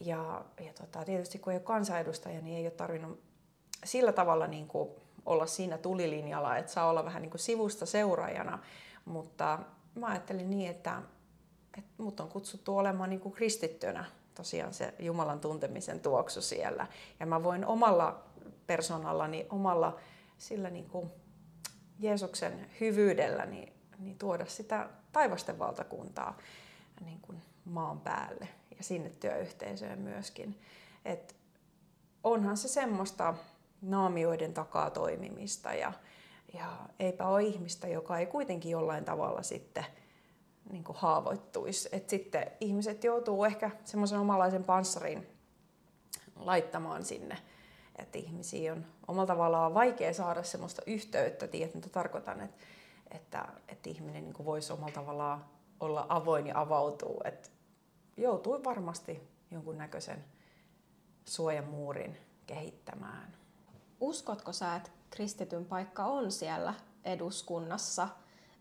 Ja, 0.00 0.44
ja 0.60 0.72
tota, 0.72 1.04
tietysti 1.04 1.38
kun 1.38 1.52
ei 1.52 1.56
ole 1.56 1.64
kansanedustaja, 1.64 2.40
niin 2.40 2.56
ei 2.56 2.64
ole 2.64 2.70
tarvinnut 2.70 3.20
sillä 3.84 4.12
tavalla 4.12 4.46
niin 4.46 4.68
kuin 4.68 4.90
olla 5.26 5.46
siinä 5.46 5.78
tulilinjalla, 5.78 6.56
että 6.56 6.72
saa 6.72 6.90
olla 6.90 7.04
vähän 7.04 7.22
niin 7.22 7.30
kuin 7.30 7.40
sivusta 7.40 7.86
seuraajana. 7.86 8.58
Mutta 9.04 9.58
mä 9.94 10.06
ajattelin 10.06 10.50
niin, 10.50 10.70
että, 10.70 11.02
että 11.78 11.90
mut 11.98 12.20
on 12.20 12.28
kutsuttu 12.28 12.78
olemaan 12.78 13.10
niin 13.10 13.20
kuin 13.20 13.32
kristittynä 13.32 14.04
tosiaan 14.34 14.74
se 14.74 14.94
Jumalan 14.98 15.40
tuntemisen 15.40 16.00
tuoksu 16.00 16.42
siellä. 16.42 16.86
Ja 17.20 17.26
mä 17.26 17.42
voin 17.42 17.66
omalla 17.66 18.22
persoonallani, 18.66 19.46
omalla 19.50 19.96
sillä 20.38 20.70
niin 20.70 20.88
kuin 20.88 21.10
Jeesuksen 21.98 22.70
hyvyydellä 22.80 23.46
niin, 23.46 23.72
niin 23.98 24.18
tuoda 24.18 24.46
sitä 24.46 24.88
taivasten 25.12 25.58
valtakuntaa 25.58 26.36
niin 27.04 27.20
kuin 27.20 27.42
maan 27.64 28.00
päälle 28.00 28.48
ja 28.78 28.84
sinne 28.84 29.10
työyhteisöön 29.10 29.98
myöskin. 29.98 30.60
Et 31.04 31.36
onhan 32.24 32.56
se 32.56 32.68
semmoista 32.68 33.34
naamioiden 33.82 34.54
takaa 34.54 34.90
toimimista 34.90 35.74
ja, 35.74 35.92
ja 36.54 36.78
eipä 36.98 37.26
ole 37.26 37.42
ihmistä, 37.42 37.88
joka 37.88 38.18
ei 38.18 38.26
kuitenkin 38.26 38.70
jollain 38.70 39.04
tavalla 39.04 39.42
sitten 39.42 39.84
niin 40.70 40.84
kuin 40.84 40.96
haavoittuisi. 40.98 41.88
Et 41.92 42.08
sitten 42.08 42.50
ihmiset 42.60 43.04
joutuu 43.04 43.44
ehkä 43.44 43.70
semmoisen 43.84 44.18
omanlaisen 44.18 44.64
panssarin 44.64 45.26
laittamaan 46.36 47.04
sinne. 47.04 47.38
Että 47.96 48.18
ihmisiä 48.18 48.72
on 48.72 48.86
omalla 49.08 49.26
tavallaan 49.26 49.74
vaikea 49.74 50.14
saada 50.14 50.42
semmoista 50.42 50.82
yhteyttä, 50.86 51.48
tiedät 51.48 51.74
mitä 51.74 51.88
tarkoitan, 51.88 52.40
että, 52.40 52.64
että, 53.10 53.48
että 53.68 53.90
ihminen 53.90 54.24
niin 54.24 54.44
voisi 54.44 54.72
omalla 54.72 54.94
tavallaan 54.94 55.44
olla 55.80 56.06
avoin 56.08 56.46
ja 56.46 56.60
avautua. 56.60 57.20
Että 57.24 57.48
joutuu 58.16 58.64
varmasti 58.64 59.28
jonkun 59.50 59.78
näköisen 59.78 60.24
suojamuurin 61.24 62.16
kehittämään 62.46 63.36
uskotko 64.00 64.52
sä, 64.52 64.76
että 64.76 64.90
kristityn 65.10 65.64
paikka 65.64 66.04
on 66.04 66.32
siellä 66.32 66.74
eduskunnassa? 67.04 68.08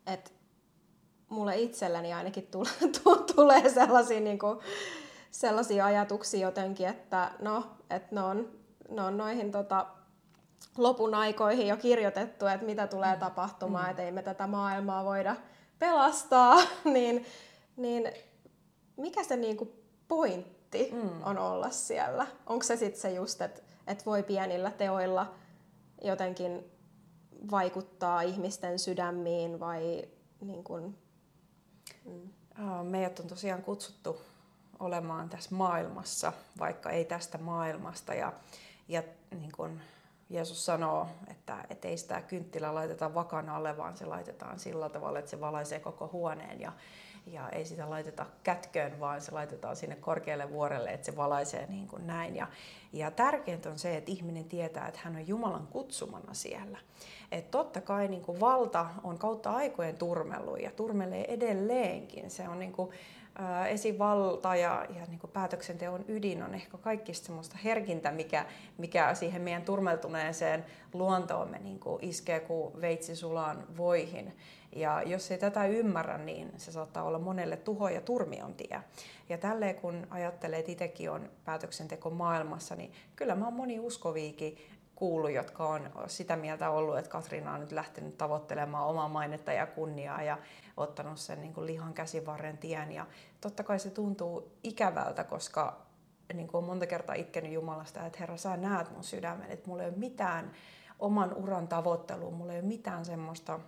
Että 0.07 0.31
mulle 1.29 1.57
itselläni 1.57 2.13
ainakin 2.13 2.47
tulee, 2.47 2.73
tulee 3.35 3.69
sellaisia, 3.69 4.19
niin 4.19 4.39
kuin, 4.39 4.59
sellaisia 5.31 5.85
ajatuksia 5.85 6.47
jotenkin, 6.47 6.87
että 6.87 7.31
no, 7.39 7.71
että 7.89 8.15
ne 8.15 8.21
on, 8.21 8.51
ne 8.89 9.01
on 9.01 9.17
noihin 9.17 9.51
tota, 9.51 9.87
lopun 10.77 11.15
aikoihin 11.15 11.67
jo 11.67 11.77
kirjoitettu, 11.77 12.47
että 12.47 12.65
mitä 12.65 12.87
tulee 12.87 13.13
mm. 13.13 13.19
tapahtumaan, 13.19 13.85
mm. 13.85 13.91
että 13.91 14.03
ei 14.03 14.11
me 14.11 14.23
tätä 14.23 14.47
maailmaa 14.47 15.05
voida 15.05 15.35
pelastaa, 15.79 16.57
niin, 16.93 17.25
niin 17.77 18.13
mikä 18.97 19.23
se 19.23 19.37
niinku 19.37 19.71
pointti 20.07 20.89
mm. 20.91 21.23
on 21.23 21.37
olla 21.37 21.69
siellä? 21.69 22.27
Onko 22.45 22.63
se 22.63 22.77
sitten 22.77 23.01
se 23.01 23.11
just, 23.11 23.41
että 23.41 23.61
että 23.87 24.05
voi 24.05 24.23
pienillä 24.23 24.71
teoilla 24.71 25.33
jotenkin 26.01 26.71
vaikuttaa 27.51 28.21
ihmisten 28.21 28.79
sydämiin 28.79 29.59
vai 29.59 30.03
niin 30.41 30.63
kuin, 30.63 30.97
mm. 32.05 32.29
Meidät 32.83 33.19
on 33.19 33.27
tosiaan 33.27 33.63
kutsuttu 33.63 34.21
olemaan 34.79 35.29
tässä 35.29 35.55
maailmassa, 35.55 36.33
vaikka 36.59 36.89
ei 36.89 37.05
tästä 37.05 37.37
maailmasta. 37.37 38.13
Ja, 38.13 38.33
ja 38.87 39.03
niin 39.31 39.51
kuin 39.51 39.81
Jeesus 40.29 40.65
sanoo, 40.65 41.07
että, 41.27 41.65
että 41.69 41.87
ei 41.87 41.97
sitä 41.97 42.21
kynttilää 42.21 42.75
laiteta 42.75 43.13
vakan 43.13 43.49
alle, 43.49 43.77
vaan 43.77 43.97
se 43.97 44.05
laitetaan 44.05 44.59
sillä 44.59 44.89
tavalla, 44.89 45.19
että 45.19 45.31
se 45.31 45.41
valaisee 45.41 45.79
koko 45.79 46.09
huoneen. 46.13 46.61
Ja, 46.61 46.71
ja 47.27 47.49
ei 47.49 47.65
sitä 47.65 47.89
laiteta 47.89 48.25
kätköön, 48.43 48.99
vaan 48.99 49.21
se 49.21 49.31
laitetaan 49.31 49.75
sinne 49.75 49.95
korkealle 49.95 50.51
vuorelle, 50.51 50.89
että 50.89 51.05
se 51.05 51.15
valaisee 51.15 51.65
niin 51.69 51.87
kuin 51.87 52.07
näin. 52.07 52.35
Ja, 52.35 52.47
ja 52.93 53.11
tärkeintä 53.11 53.69
on 53.69 53.79
se, 53.79 53.97
että 53.97 54.11
ihminen 54.11 54.45
tietää, 54.45 54.87
että 54.87 54.99
hän 55.03 55.15
on 55.15 55.27
Jumalan 55.27 55.67
kutsumana 55.67 56.33
siellä. 56.33 56.77
Että 57.31 57.51
totta 57.51 57.81
kai 57.81 58.07
niin 58.07 58.21
kuin 58.21 58.39
valta 58.39 58.85
on 59.03 59.17
kautta 59.17 59.51
aikojen 59.51 59.97
turmellut 59.97 60.61
ja 60.61 60.71
turmelee 60.71 61.33
edelleenkin. 61.33 62.29
Se 62.29 62.49
on 62.49 62.59
niin 62.59 62.71
kuin, 62.71 62.91
esivalta 63.69 64.55
ja, 64.55 64.85
ja 64.95 65.05
niin 65.05 65.19
kuin 65.19 65.31
päätöksenteon 65.31 66.05
ydin 66.07 66.43
on 66.43 66.53
ehkä 66.53 66.77
kaikista 66.77 67.25
semmoista 67.25 67.57
herkintä, 67.63 68.11
mikä, 68.11 68.45
mikä 68.77 69.13
siihen 69.13 69.41
meidän 69.41 69.61
turmeltuneeseen 69.61 70.65
luontoomme 70.93 71.59
niin 71.59 71.79
kuin 71.79 72.03
iskee 72.03 72.39
kuin 72.39 72.81
veitsi 72.81 73.15
sulaan 73.15 73.63
voihin. 73.77 74.33
Ja 74.75 75.03
jos 75.05 75.31
ei 75.31 75.37
tätä 75.37 75.65
ymmärrä, 75.65 76.17
niin 76.17 76.51
se 76.57 76.71
saattaa 76.71 77.03
olla 77.03 77.19
monelle 77.19 77.57
tuho 77.57 77.89
ja 77.89 78.01
turmion 78.01 78.53
tie. 78.53 78.81
Ja 79.29 79.37
tälleen 79.37 79.75
kun 79.75 80.07
ajattelee, 80.09 80.59
että 80.59 80.71
itsekin 80.71 81.11
on 81.11 81.29
päätöksenteko 81.45 82.09
maailmassa, 82.09 82.75
niin 82.75 82.91
kyllä 83.15 83.35
mä 83.35 83.45
oon 83.45 83.53
moni 83.53 83.79
uskoviikin 83.79 84.57
kuullut, 84.95 85.31
jotka 85.31 85.67
on 85.67 85.89
sitä 86.07 86.35
mieltä 86.35 86.69
ollut, 86.69 86.97
että 86.97 87.11
Katriina 87.11 87.53
on 87.53 87.59
nyt 87.59 87.71
lähtenyt 87.71 88.17
tavoittelemaan 88.17 88.87
omaa 88.87 89.09
mainetta 89.09 89.53
ja 89.53 89.67
kunniaa 89.67 90.23
ja 90.23 90.37
ottanut 90.77 91.17
sen 91.17 91.41
niin 91.41 91.53
kuin 91.53 91.67
lihan 91.67 91.93
käsivarren 91.93 92.57
tien. 92.57 92.91
Ja 92.91 93.05
totta 93.41 93.63
kai 93.63 93.79
se 93.79 93.89
tuntuu 93.89 94.51
ikävältä, 94.63 95.23
koska 95.23 95.85
niin 96.33 96.47
kuin 96.47 96.59
on 96.59 96.63
monta 96.63 96.87
kertaa 96.87 97.15
itkenyt 97.15 97.51
Jumalasta, 97.51 98.05
että 98.05 98.19
Herra, 98.19 98.37
sä 98.37 98.57
näet 98.57 98.91
mun 98.91 99.03
sydämen, 99.03 99.51
että 99.51 99.69
mulla 99.69 99.83
ei 99.83 99.89
ole 99.89 99.97
mitään 99.97 100.51
oman 100.99 101.33
uran 101.33 101.67
tavoittelua, 101.67 102.31
mulla 102.31 102.53
ei 102.53 102.59
ole 102.59 102.67
mitään 102.67 103.05
semmoista 103.05 103.59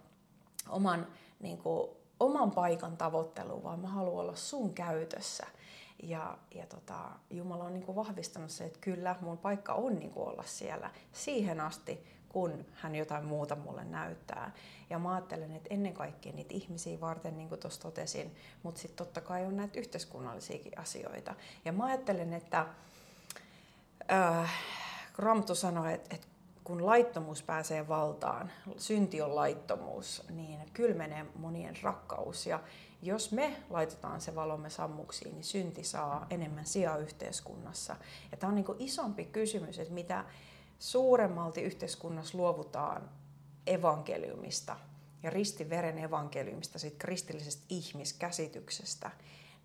oman, 0.69 1.07
niin 1.39 1.57
kuin, 1.57 1.89
oman 2.19 2.51
paikan 2.51 2.97
tavoittelua, 2.97 3.63
vaan 3.63 3.79
mä 3.79 3.87
haluan 3.87 4.23
olla 4.23 4.35
sun 4.35 4.73
käytössä. 4.73 5.47
Ja, 6.03 6.37
ja 6.55 6.65
tota, 6.65 6.97
Jumala 7.29 7.63
on 7.63 7.73
niin 7.73 7.83
kuin 7.83 7.95
vahvistanut 7.95 8.51
se, 8.51 8.65
että 8.65 8.79
kyllä 8.81 9.15
mun 9.21 9.37
paikka 9.37 9.73
on 9.73 9.99
niin 9.99 10.11
kuin 10.11 10.27
olla 10.27 10.43
siellä 10.43 10.91
siihen 11.11 11.59
asti, 11.59 12.03
kun 12.29 12.65
hän 12.73 12.95
jotain 12.95 13.25
muuta 13.25 13.55
mulle 13.55 13.83
näyttää. 13.85 14.51
Ja 14.89 14.99
mä 14.99 15.13
ajattelen, 15.13 15.51
että 15.51 15.67
ennen 15.73 15.93
kaikkea 15.93 16.33
niitä 16.33 16.53
ihmisiä 16.53 16.99
varten, 16.99 17.37
niin 17.37 17.49
kuin 17.49 17.61
tuossa 17.61 17.81
totesin, 17.81 18.35
mutta 18.63 18.81
sitten 18.81 18.97
totta 18.97 19.21
kai 19.21 19.45
on 19.45 19.57
näitä 19.57 19.79
yhteiskunnallisiakin 19.79 20.79
asioita. 20.79 21.35
Ja 21.65 21.71
mä 21.71 21.85
ajattelen, 21.85 22.33
että 22.33 22.65
äh, 24.11 24.53
Raamattu 25.17 25.55
sanoi, 25.55 25.93
että, 25.93 26.15
että 26.15 26.27
kun 26.63 26.85
laittomuus 26.85 27.43
pääsee 27.43 27.87
valtaan, 27.87 28.51
synti 28.77 29.21
on 29.21 29.35
laittomuus, 29.35 30.23
niin 30.29 30.59
kylmenee 30.73 31.25
monien 31.35 31.75
rakkaus. 31.83 32.47
Ja 32.47 32.59
jos 33.01 33.31
me 33.31 33.57
laitetaan 33.69 34.21
se 34.21 34.35
valomme 34.35 34.69
sammuksiin, 34.69 35.33
niin 35.33 35.43
synti 35.43 35.83
saa 35.83 36.27
enemmän 36.29 36.65
sijaa 36.65 36.97
yhteiskunnassa. 36.97 37.95
Ja 38.31 38.37
tämä 38.37 38.49
on 38.49 38.55
niin 38.55 38.65
isompi 38.79 39.25
kysymys, 39.25 39.79
että 39.79 39.93
mitä 39.93 40.25
suuremmalti 40.79 41.61
yhteiskunnassa 41.61 42.37
luovutaan 42.37 43.09
evankeliumista 43.67 44.77
ja 45.23 45.29
ristiveren 45.29 45.97
evankeliumista, 45.97 46.79
siitä 46.79 46.97
kristillisestä 46.99 47.63
ihmiskäsityksestä, 47.69 49.11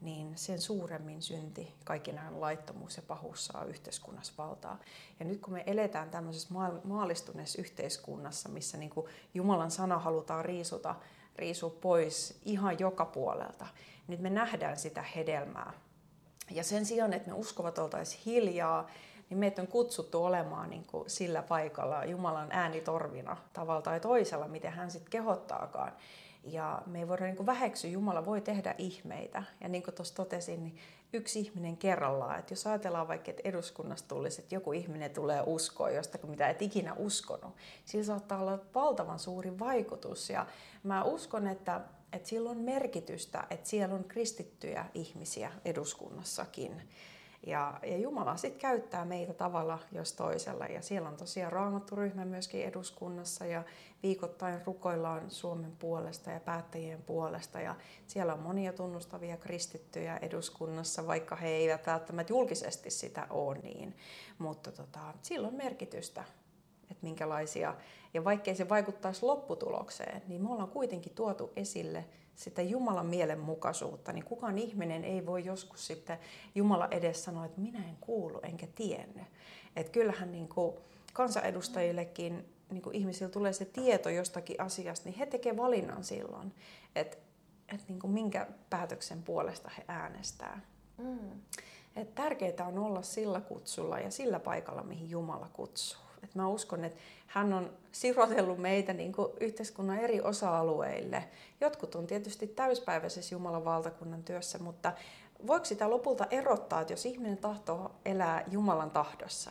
niin 0.01 0.39
sen 0.39 0.61
suuremmin 0.61 1.23
synti, 1.23 1.75
kaikki 1.85 2.13
nämä 2.13 2.41
laittomuus 2.41 2.97
ja 2.97 3.03
pahuus 3.03 3.47
saa 3.47 3.65
yhteiskunnassa 3.65 4.33
valtaa. 4.39 4.79
Ja 5.21 5.25
nyt 5.25 5.41
kun 5.41 5.53
me 5.53 5.63
eletään 5.67 6.11
tämmöisessä 6.11 6.55
maalistuneessa 6.85 7.61
yhteiskunnassa, 7.61 8.49
missä 8.49 8.79
niin 8.79 8.91
kuin 8.91 9.07
Jumalan 9.35 9.71
sana 9.71 9.99
halutaan 9.99 10.45
riisuta, 10.45 10.95
riisua 11.37 11.71
pois 11.81 12.39
ihan 12.45 12.79
joka 12.79 13.05
puolelta, 13.05 13.67
nyt 14.09 14.21
me 14.21 14.31
nähdään 14.31 14.77
sitä 14.77 15.03
hedelmää. 15.03 15.73
Ja 16.51 16.65
sen 16.65 16.87
sijaan, 16.87 17.13
että 17.13 17.31
me 17.31 17.37
uskovat 17.37 17.79
oltaisiin 17.79 18.23
hiljaa, 18.27 18.87
niin 19.31 19.39
meitä 19.39 19.63
on 19.63 19.69
kutsuttu 19.69 20.25
olemaan 20.25 20.71
niin 20.71 20.85
kuin 20.87 21.11
sillä 21.11 21.43
paikalla 21.43 22.05
Jumalan 22.05 22.53
äänitorvina 22.53 23.37
tavalla 23.53 23.83
tai 23.83 24.01
toisella, 24.01 24.49
miten 24.49 24.73
hän 24.73 24.91
sitten 24.91 25.11
kehottaakaan. 25.11 25.93
Ja 26.45 26.83
me 26.87 26.99
ei 26.99 27.09
voida 27.09 27.25
niin 27.25 27.47
väheksyä, 27.47 27.91
Jumala 27.91 28.27
voi 28.27 28.41
tehdä 28.41 28.75
ihmeitä. 28.79 29.43
Ja 29.61 29.69
niin 29.69 29.83
kuin 29.83 29.95
tuossa 29.95 30.15
totesin, 30.15 30.65
niin 30.65 30.77
yksi 31.13 31.41
ihminen 31.41 31.77
kerrallaan. 31.77 32.39
Että 32.39 32.53
jos 32.53 32.67
ajatellaan 32.67 33.09
vaikka, 33.09 33.31
että 33.31 33.43
eduskunnasta 33.45 34.09
tulisi, 34.09 34.41
että 34.41 34.55
joku 34.55 34.73
ihminen 34.73 35.11
tulee 35.11 35.43
uskoa 35.47 35.91
jostakin, 35.91 36.31
mitä 36.31 36.49
et 36.49 36.63
ikinä 36.63 36.95
uskonut, 36.95 37.57
sillä 37.85 38.05
saattaa 38.05 38.41
olla 38.41 38.59
valtavan 38.75 39.19
suuri 39.19 39.59
vaikutus. 39.59 40.31
Ja 40.31 40.47
mä 40.83 41.05
uskon, 41.05 41.47
että, 41.47 41.81
että 42.13 42.29
sillä 42.29 42.51
on 42.51 42.59
merkitystä, 42.59 43.45
että 43.51 43.69
siellä 43.69 43.95
on 43.95 44.05
kristittyjä 44.05 44.87
ihmisiä 44.95 45.53
eduskunnassakin. 45.65 46.83
Ja, 47.47 47.79
ja 47.83 47.97
Jumala 47.97 48.37
sitten 48.37 48.61
käyttää 48.61 49.05
meitä 49.05 49.35
tavalla 49.35 49.79
jos 49.93 50.13
toisella. 50.13 50.67
Ja 50.67 50.83
siellä 50.83 51.09
on 51.09 51.17
tosiaan 51.17 51.53
raamatturyhmä 51.53 52.25
myöskin 52.25 52.65
eduskunnassa 52.65 53.47
ja 53.47 53.63
viikoittain 54.03 54.61
rukoillaan 54.65 55.31
Suomen 55.31 55.77
puolesta 55.79 56.31
ja 56.31 56.41
päättäjien 56.41 57.03
puolesta. 57.03 57.61
Ja 57.61 57.75
siellä 58.07 58.35
on 58.35 58.41
monia 58.41 58.73
tunnustavia 58.73 59.37
kristittyjä 59.37 60.17
eduskunnassa, 60.17 61.07
vaikka 61.07 61.37
he 61.37 61.49
eivät 61.49 61.87
välttämättä 61.87 62.33
julkisesti 62.33 62.91
sitä 62.91 63.27
ole 63.31 63.59
niin. 63.59 63.97
Mutta 64.39 64.73
tota, 64.73 65.15
sillä 65.23 65.49
on 65.49 65.55
merkitystä, 65.55 66.25
minkälaisia, 67.03 67.75
ja 68.15 68.25
vaikkei 68.25 68.55
se 68.55 68.69
vaikuttaisi 68.69 69.27
lopputulokseen, 69.27 70.23
niin 70.29 70.43
me 70.43 70.53
ollaan 70.53 70.69
kuitenkin 70.69 71.15
tuotu 71.15 71.53
esille 71.57 72.05
sitä 72.35 72.63
Jumalan 72.63 73.07
mielenmukaisuutta, 73.07 74.13
niin 74.13 74.25
kukaan 74.25 74.59
ihminen 74.59 75.05
ei 75.05 75.27
voi 75.27 75.45
joskus 75.45 75.87
sitten 75.87 76.19
Jumala 76.55 76.89
edes 76.91 77.25
sanoa, 77.25 77.45
että 77.45 77.61
minä 77.61 77.79
en 77.79 77.97
kuulu 78.01 78.41
enkä 78.43 78.67
tiennyt. 78.75 79.27
Että 79.77 79.93
kyllähän 79.93 80.33
niin 80.33 80.49
kuin 80.49 80.77
kansanedustajillekin 81.13 82.53
niin 82.71 82.83
kuin 82.83 82.97
ihmisillä 82.97 83.31
tulee 83.31 83.53
se 83.53 83.65
tieto 83.65 84.11
jostakin 84.11 84.61
asiasta, 84.61 85.09
niin 85.09 85.19
he 85.19 85.27
tekevät 85.27 85.57
valinnan 85.57 86.05
silloin, 86.05 86.55
että, 86.97 87.17
että 87.69 87.87
niin 87.89 87.99
kuin 87.99 88.13
minkä 88.13 88.47
päätöksen 88.71 89.23
puolesta 89.23 89.71
he 89.79 89.85
äänestää. 89.89 90.61
Mm. 90.99 91.41
Et 91.97 92.15
tärkeää 92.15 92.67
on 92.67 92.79
olla 92.79 93.03
sillä 93.03 93.41
kutsulla 93.41 93.99
ja 93.99 94.11
sillä 94.11 94.41
paikalla, 94.41 94.83
mihin 94.83 95.11
Jumala 95.11 95.49
kutsuu. 95.53 96.12
Et 96.23 96.35
mä 96.35 96.49
uskon, 96.49 96.85
että 96.85 97.01
hän 97.27 97.53
on 97.53 97.71
sirotellut 97.93 98.59
meitä 98.59 98.93
niin 98.93 99.13
kuin 99.13 99.33
yhteiskunnan 99.41 99.99
eri 99.99 100.21
osa-alueille. 100.21 101.25
Jotkut 101.61 101.95
on 101.95 102.07
tietysti 102.07 102.47
täyspäiväisessä 102.47 103.35
Jumalan 103.35 103.65
valtakunnan 103.65 104.23
työssä, 104.23 104.59
mutta 104.59 104.93
voiko 105.47 105.65
sitä 105.65 105.91
lopulta 105.91 106.27
erottaa, 106.31 106.81
että 106.81 106.93
jos 106.93 107.07
ihminen 107.07 107.39
tahtoo 107.39 107.91
elää 108.05 108.45
Jumalan 108.51 108.91
tahdossa, 108.91 109.51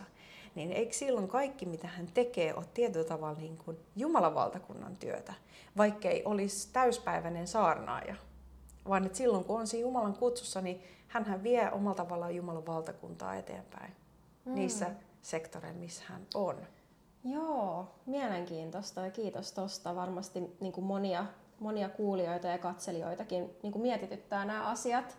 niin 0.54 0.72
eikö 0.72 0.92
silloin 0.92 1.28
kaikki, 1.28 1.66
mitä 1.66 1.88
hän 1.88 2.06
tekee, 2.14 2.54
ole 2.54 2.64
tietyllä 2.74 3.04
tavalla 3.04 3.38
niin 3.38 3.56
kuin 3.56 3.76
Jumalan 3.96 4.34
valtakunnan 4.34 4.96
työtä, 4.96 5.34
vaikkei 5.76 6.22
olisi 6.24 6.68
täyspäiväinen 6.72 7.46
saarnaaja. 7.46 8.14
Vaan 8.88 9.06
että 9.06 9.18
silloin, 9.18 9.44
kun 9.44 9.60
on 9.60 9.66
siinä 9.66 9.86
Jumalan 9.86 10.14
kutsussa, 10.14 10.60
niin 10.60 10.82
hän 11.08 11.42
vie 11.42 11.70
omalla 11.72 11.96
tavallaan 11.96 12.36
Jumalan 12.36 12.66
valtakuntaa 12.66 13.34
eteenpäin 13.34 13.92
mm. 14.44 14.54
niissä 14.54 14.90
sektoreilla, 15.22 15.80
missä 15.80 16.02
hän 16.06 16.26
on. 16.34 16.56
Joo, 17.24 17.94
mielenkiintoista 18.06 19.00
ja 19.00 19.10
kiitos 19.10 19.52
tuosta. 19.52 19.96
Varmasti 19.96 20.56
niin 20.60 20.72
kuin 20.72 20.84
monia, 20.84 21.26
monia 21.60 21.88
kuulijoita 21.88 22.46
ja 22.46 22.58
katselijoitakin 22.58 23.56
niin 23.62 23.72
kuin 23.72 23.82
mietityttää 23.82 24.44
nämä 24.44 24.64
asiat. 24.64 25.18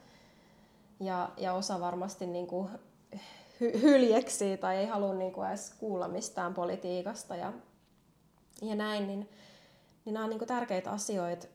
Ja, 1.00 1.30
ja 1.38 1.54
osa 1.54 1.80
varmasti 1.80 2.26
niin 2.26 2.48
kuin 2.48 2.70
hy- 3.62 3.82
hyljeksii 3.82 4.58
tai 4.58 4.78
ei 4.78 4.86
halua 4.86 5.14
niin 5.14 5.34
kuin 5.34 5.50
edes 5.50 5.74
kuulla 5.80 6.08
mistään 6.08 6.54
politiikasta 6.54 7.36
ja, 7.36 7.54
ja 8.62 8.76
näin. 8.76 9.08
Niin, 9.08 9.30
niin 10.06 10.14
nämä 10.14 10.24
on 10.24 10.30
niin 10.30 10.40
kuin 10.40 10.48
tärkeitä 10.48 10.92
asioita 10.92 11.48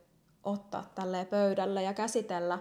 ottaa 0.43 0.91
tälle 0.95 1.25
pöydälle 1.25 1.83
ja 1.83 1.95
käsitellä. 1.95 2.59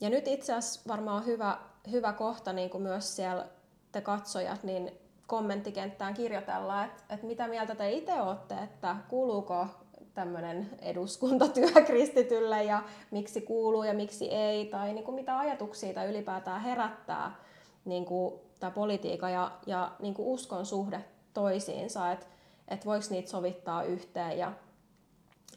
Ja 0.00 0.10
nyt 0.10 0.28
itse 0.28 0.52
asiassa 0.52 0.80
varmaan 0.88 1.26
hyvä, 1.26 1.58
hyvä 1.90 2.12
kohta 2.12 2.52
niin 2.52 2.70
kuin 2.70 2.82
myös 2.82 3.16
siellä 3.16 3.46
te 3.92 4.00
katsojat, 4.00 4.62
niin 4.62 5.01
kommenttikenttään 5.26 6.14
kirjoitella, 6.14 6.84
että, 6.84 7.02
että 7.10 7.26
mitä 7.26 7.48
mieltä 7.48 7.74
te 7.74 7.92
itse 7.92 8.20
olette, 8.20 8.54
että 8.54 8.96
kuuluuko 9.08 9.66
tämmöinen 10.14 10.70
eduskuntatyö 10.82 11.68
kristitylle 11.86 12.64
ja 12.64 12.82
miksi 13.10 13.40
kuuluu 13.40 13.82
ja 13.82 13.94
miksi 13.94 14.30
ei, 14.30 14.66
tai 14.66 14.92
niin 14.92 15.04
kuin 15.04 15.14
mitä 15.14 15.38
ajatuksia 15.38 15.94
tai 15.94 16.10
ylipäätään 16.10 16.62
herättää 16.62 17.36
niin 17.84 18.04
kuin 18.04 18.34
tämä 18.60 18.70
politiikka 18.70 19.30
ja, 19.30 19.50
ja 19.66 19.92
niin 19.98 20.14
kuin 20.14 20.28
uskon 20.28 20.66
suhde 20.66 21.04
toisiinsa, 21.34 22.12
että 22.12 22.26
että 22.68 22.86
voiko 22.86 23.06
niitä 23.10 23.30
sovittaa 23.30 23.82
yhteen 23.82 24.38
ja, 24.38 24.52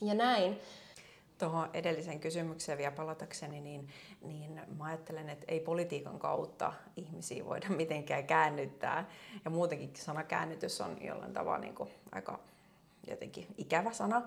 ja 0.02 0.14
näin. 0.14 0.60
Tuohon 1.38 1.70
edelliseen 1.74 2.20
kysymykseen 2.20 2.78
vielä 2.78 2.92
palatakseni, 2.92 3.62
niin, 3.62 3.88
niin 4.22 4.62
mä 4.78 4.86
ajattelen, 4.86 5.30
että 5.30 5.46
ei 5.48 5.60
politiikan 5.60 6.20
kautta 6.20 6.74
ihmisiä 6.98 7.46
voida 7.46 7.70
mitenkään 7.78 8.28
käännyttää. 8.28 9.10
Ja 9.46 9.52
muutenkin 9.52 9.92
sana 9.96 10.24
käännytys 10.24 10.82
on 10.82 10.98
jollain 11.02 11.34
tavalla 11.34 11.60
niin 11.60 11.76
kuin 11.76 11.90
aika 12.12 12.40
jotenkin 13.08 13.48
ikävä 13.58 13.94
sana, 13.94 14.22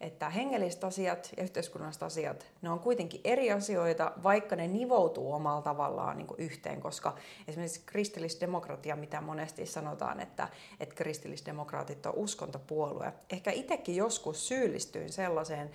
että 0.00 0.30
hengelliset 0.30 0.84
asiat 0.84 1.32
ja 1.36 1.42
yhteiskunnalliset 1.42 2.02
asiat, 2.02 2.46
ne 2.62 2.70
on 2.70 2.80
kuitenkin 2.80 3.20
eri 3.24 3.52
asioita, 3.52 4.12
vaikka 4.22 4.56
ne 4.56 4.68
nivoutuu 4.68 5.32
omalla 5.32 5.62
tavallaan 5.62 6.16
niin 6.16 6.26
yhteen, 6.38 6.80
koska 6.80 7.14
esimerkiksi 7.48 7.82
kristillisdemokratia, 7.86 8.96
mitä 8.96 9.20
monesti 9.20 9.66
sanotaan, 9.66 10.20
että, 10.20 10.48
että 10.80 10.94
kristillisdemokraatit 10.94 12.06
on 12.06 12.14
uskontopuolue. 12.16 13.12
Ehkä 13.30 13.50
itsekin 13.50 13.96
joskus 13.96 14.48
syyllistyin 14.48 15.12
sellaiseen 15.12 15.70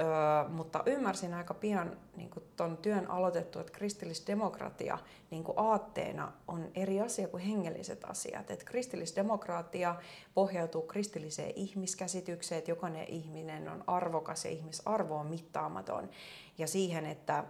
Öö, 0.00 0.48
mutta 0.48 0.82
ymmärsin 0.86 1.34
aika 1.34 1.54
pian 1.54 1.96
niin 2.16 2.30
tuon 2.56 2.76
työn 2.76 3.10
aloitettu, 3.10 3.58
että 3.58 3.72
kristillisdemokratia 3.72 4.98
niin 5.30 5.44
aatteena 5.56 6.32
on 6.48 6.70
eri 6.74 7.00
asia 7.00 7.28
kuin 7.28 7.42
hengelliset 7.42 8.04
asiat. 8.04 8.50
Että 8.50 8.64
kristillisdemokratia 8.64 9.94
pohjautuu 10.34 10.82
kristilliseen 10.82 11.52
ihmiskäsitykseen, 11.56 12.58
että 12.58 12.70
jokainen 12.70 13.08
ihminen 13.08 13.68
on 13.68 13.84
arvokas 13.86 14.44
ja 14.44 14.50
ihmisarvo 14.50 15.16
on 15.16 15.26
mittaamaton. 15.26 16.10
Ja 16.58 16.66
siihen, 16.66 17.06
että, 17.06 17.44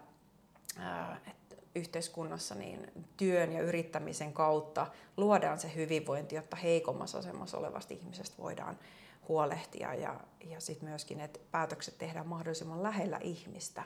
ää, 0.78 1.20
että 1.30 1.56
yhteiskunnassa 1.74 2.54
niin 2.54 2.90
työn 3.16 3.52
ja 3.52 3.62
yrittämisen 3.62 4.32
kautta 4.32 4.86
luodaan 5.16 5.58
se 5.58 5.74
hyvinvointi, 5.74 6.34
jotta 6.34 6.56
heikommassa 6.56 7.18
asemassa 7.18 7.58
olevasta 7.58 7.94
ihmisestä 7.94 8.42
voidaan 8.42 8.78
huolehtia 9.28 9.94
ja, 9.94 10.20
ja 10.44 10.60
sitten 10.60 10.88
myöskin, 10.88 11.20
että 11.20 11.40
päätökset 11.50 11.98
tehdään 11.98 12.26
mahdollisimman 12.26 12.82
lähellä 12.82 13.18
ihmistä. 13.22 13.82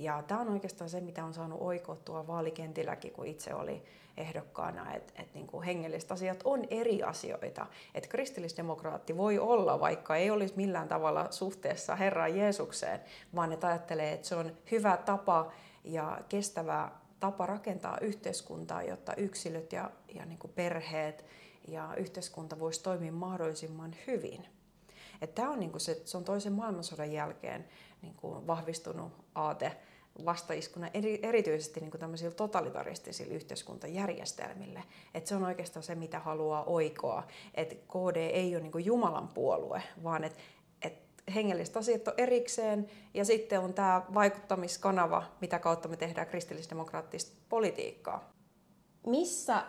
Ja 0.00 0.22
tämä 0.26 0.40
on 0.40 0.48
oikeastaan 0.48 0.90
se, 0.90 1.00
mitä 1.00 1.24
on 1.24 1.34
saanut 1.34 1.60
oikottua 1.60 2.26
vaalikentilläkin, 2.26 3.12
kun 3.12 3.26
itse 3.26 3.54
oli 3.54 3.82
ehdokkaana, 4.16 4.94
että 4.94 5.22
et 5.22 5.34
niinku 5.34 5.62
hengelliset 5.62 6.12
asiat 6.12 6.40
on 6.44 6.64
eri 6.70 7.02
asioita. 7.02 7.66
Että 7.94 8.08
kristillisdemokraatti 8.08 9.16
voi 9.16 9.38
olla, 9.38 9.80
vaikka 9.80 10.16
ei 10.16 10.30
olisi 10.30 10.54
millään 10.56 10.88
tavalla 10.88 11.26
suhteessa 11.30 11.96
Herran 11.96 12.36
Jeesukseen, 12.36 13.00
vaan 13.34 13.52
että 13.52 13.66
ajattelee, 13.66 14.12
että 14.12 14.28
se 14.28 14.36
on 14.36 14.52
hyvä 14.70 14.96
tapa 14.96 15.52
ja 15.84 16.20
kestävä 16.28 16.90
tapa 17.20 17.46
rakentaa 17.46 17.98
yhteiskuntaa, 18.00 18.82
jotta 18.82 19.14
yksilöt 19.14 19.72
ja, 19.72 19.90
ja 20.14 20.24
niinku 20.24 20.48
perheet 20.48 21.24
ja 21.68 21.94
yhteiskunta 21.96 22.58
voisi 22.58 22.82
toimia 22.82 23.12
mahdollisimman 23.12 23.96
hyvin. 24.06 24.57
Tämä 25.26 25.50
on, 25.50 25.60
niinku 25.60 25.78
se, 25.78 26.02
se 26.04 26.16
on 26.16 26.24
toisen 26.24 26.52
maailmansodan 26.52 27.12
jälkeen 27.12 27.68
niinku 28.02 28.46
vahvistunut 28.46 29.12
aate 29.34 29.76
vastaiskuna 30.24 30.88
eri, 30.94 31.20
erityisesti 31.22 31.80
niin 31.80 31.90
tämmöisillä 31.90 32.34
totalitaristisilla 32.34 33.34
yhteiskuntajärjestelmille. 33.34 34.82
Et 35.14 35.26
se 35.26 35.34
on 35.34 35.44
oikeastaan 35.44 35.82
se, 35.82 35.94
mitä 35.94 36.18
haluaa 36.18 36.64
oikoa. 36.64 37.26
Et 37.54 37.72
KD 37.72 38.16
ei 38.16 38.56
ole 38.56 38.62
niin 38.62 38.84
Jumalan 38.84 39.28
puolue, 39.28 39.82
vaan 40.02 40.24
että 40.24 40.38
et 40.82 40.98
hengelliset 41.34 41.76
asiat 41.76 42.08
on 42.08 42.14
erikseen 42.16 42.90
ja 43.14 43.24
sitten 43.24 43.60
on 43.60 43.74
tämä 43.74 44.02
vaikuttamiskanava, 44.14 45.22
mitä 45.40 45.58
kautta 45.58 45.88
me 45.88 45.96
tehdään 45.96 46.26
kristillisdemokraattista 46.26 47.36
politiikkaa. 47.48 48.32
Missä 49.06 49.62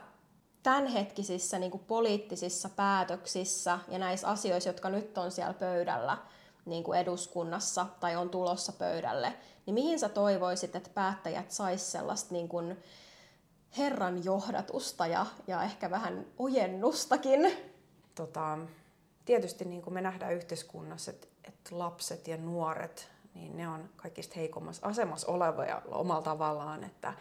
tämänhetkisissä 0.63 1.59
niin 1.59 1.71
kuin 1.71 1.83
poliittisissa 1.87 2.69
päätöksissä 2.69 3.79
ja 3.87 3.99
näissä 3.99 4.27
asioissa, 4.27 4.69
jotka 4.69 4.89
nyt 4.89 5.17
on 5.17 5.31
siellä 5.31 5.53
pöydällä 5.53 6.17
niin 6.65 6.83
kuin 6.83 6.99
eduskunnassa 6.99 7.85
tai 7.99 8.15
on 8.15 8.29
tulossa 8.29 8.71
pöydälle, 8.71 9.33
niin 9.65 9.73
mihin 9.73 9.99
sä 9.99 10.09
toivoisit, 10.09 10.75
että 10.75 10.89
päättäjät 10.89 11.51
sais 11.51 11.91
sellaista 11.91 12.33
niin 12.33 12.49
kuin 12.49 12.77
Herran 13.77 14.23
johdatusta 14.23 15.07
ja, 15.07 15.25
ja 15.47 15.63
ehkä 15.63 15.91
vähän 15.91 16.25
ojennustakin? 16.37 17.57
Tota, 18.15 18.57
tietysti 19.25 19.65
niin 19.65 19.81
kuin 19.81 19.93
me 19.93 20.01
nähdään 20.01 20.33
yhteiskunnassa, 20.33 21.11
että, 21.11 21.27
että 21.43 21.79
lapset 21.79 22.27
ja 22.27 22.37
nuoret, 22.37 23.07
niin 23.33 23.57
ne 23.57 23.67
on 23.67 23.89
kaikista 23.95 24.35
heikommassa 24.35 24.87
asemassa 24.87 25.31
olevia 25.31 25.81
omalla 25.85 26.21
tavallaan, 26.21 26.83
että 26.83 27.13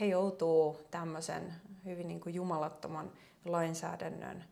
he 0.00 0.06
joutuu 0.06 0.80
tämmöisen 0.90 1.54
hyvin 1.84 2.08
niin 2.08 2.20
kuin 2.20 2.34
jumalattoman 2.34 3.12
lainsäädännön 3.44 4.44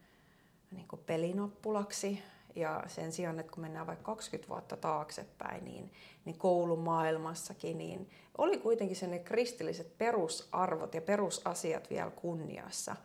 niin 0.71 0.89
kuin 0.89 1.03
pelinappulaksi. 1.07 2.23
Ja 2.55 2.85
sen 2.87 3.13
sijaan, 3.13 3.41
että 3.41 3.53
kun 3.53 3.63
mennään 3.63 3.87
vaikka 3.87 4.05
20 4.05 4.49
vuotta 4.49 4.77
taaksepäin, 4.77 5.65
niin, 5.65 5.93
niin 6.25 6.39
koulumaailmassakin, 6.39 7.79
niin 7.79 8.11
oli 8.39 8.59
kuitenkin 8.59 8.97
sen 8.97 9.25
kristilliset 9.25 9.99
perusarvot 9.99 10.95
ja 10.95 11.01
perusasiat 11.01 11.91
vielä 11.91 12.11
kunniassa. 12.11 12.97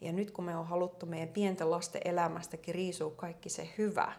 Ja 0.00 0.12
nyt 0.12 0.30
kun 0.30 0.44
me 0.44 0.56
on 0.56 0.66
haluttu 0.66 1.06
meidän 1.06 1.28
pienten 1.28 1.70
lasten 1.70 2.02
elämästäkin 2.04 2.74
riisua 2.74 3.10
kaikki 3.10 3.48
se 3.48 3.68
hyvä, 3.78 4.12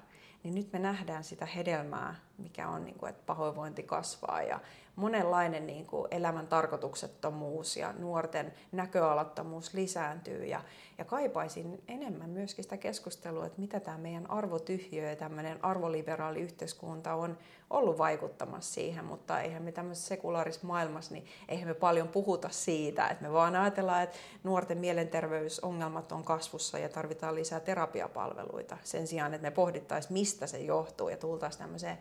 niin 0.44 0.56
nyt 0.56 0.74
me 0.74 0.80
nähdään 0.80 1.24
sitä 1.24 1.46
hedelmää, 1.46 2.16
mikä 2.38 2.70
on, 2.70 2.86
niin 2.86 2.96
kuin, 2.96 3.10
että 3.10 3.24
pahoinvointi 3.26 3.84
kasvaa 3.84 4.42
ja 4.42 4.60
monenlainen 4.96 5.68
niin 5.68 5.86
kuin 5.86 6.08
elämän 6.12 6.48
tarkoituksettomuus 6.48 7.78
ja 7.78 7.94
nuorten 7.94 8.54
näköalattomuus 8.72 9.74
lisääntyy. 9.74 10.46
Ja, 10.46 10.62
ja 10.98 11.06
kaipaisin 11.06 11.84
enemmän 11.88 12.30
myöskin 12.30 12.64
sitä 12.64 12.78
keskustelua, 12.78 13.46
että 13.46 13.62
mitä 13.62 13.80
tämä 13.80 13.98
meidän 13.98 14.32
arvotyhjö 14.32 15.10
ja 15.10 15.16
tämmöinen 15.16 15.66
arvoliberaali 15.66 16.40
yhteiskunta 16.40 17.14
on 17.14 17.38
ollut 17.70 17.98
vaikuttamassa 17.98 18.74
siihen, 18.74 19.06
mutta 19.06 19.42
eihän 19.42 19.64
me 19.64 19.72
tämmöisessä 19.72 20.08
sekulaarisessa 20.08 20.68
maailmassa, 20.68 21.14
niin 21.14 21.26
eihän 21.48 21.68
me 21.68 21.74
paljon 21.74 22.08
puhuta 22.08 22.50
siitä, 22.50 23.08
että 23.08 23.24
me 23.24 23.34
vaan 23.34 23.56
ajatellaan, 23.56 24.04
että 24.04 24.18
nuorten 24.44 24.78
mielenterveysongelmat 24.78 26.12
on 26.12 26.24
kasvussa 26.24 26.80
ja 26.80 26.90
tarvitaan 26.90 27.36
lisää 27.36 27.60
terapiapalveluita 27.60 28.78
sen 28.84 29.08
sijaan, 29.08 29.34
että 29.34 29.48
me 29.48 29.52
pohdittaisiin, 29.52 30.14
mistä 30.14 30.48
se 30.48 30.60
johtuu 30.60 31.10
ja 31.10 31.18
tultaisiin 31.18 31.62
tämmöiseen 31.62 31.98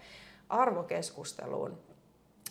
arvokeskusteluun. 0.48 1.89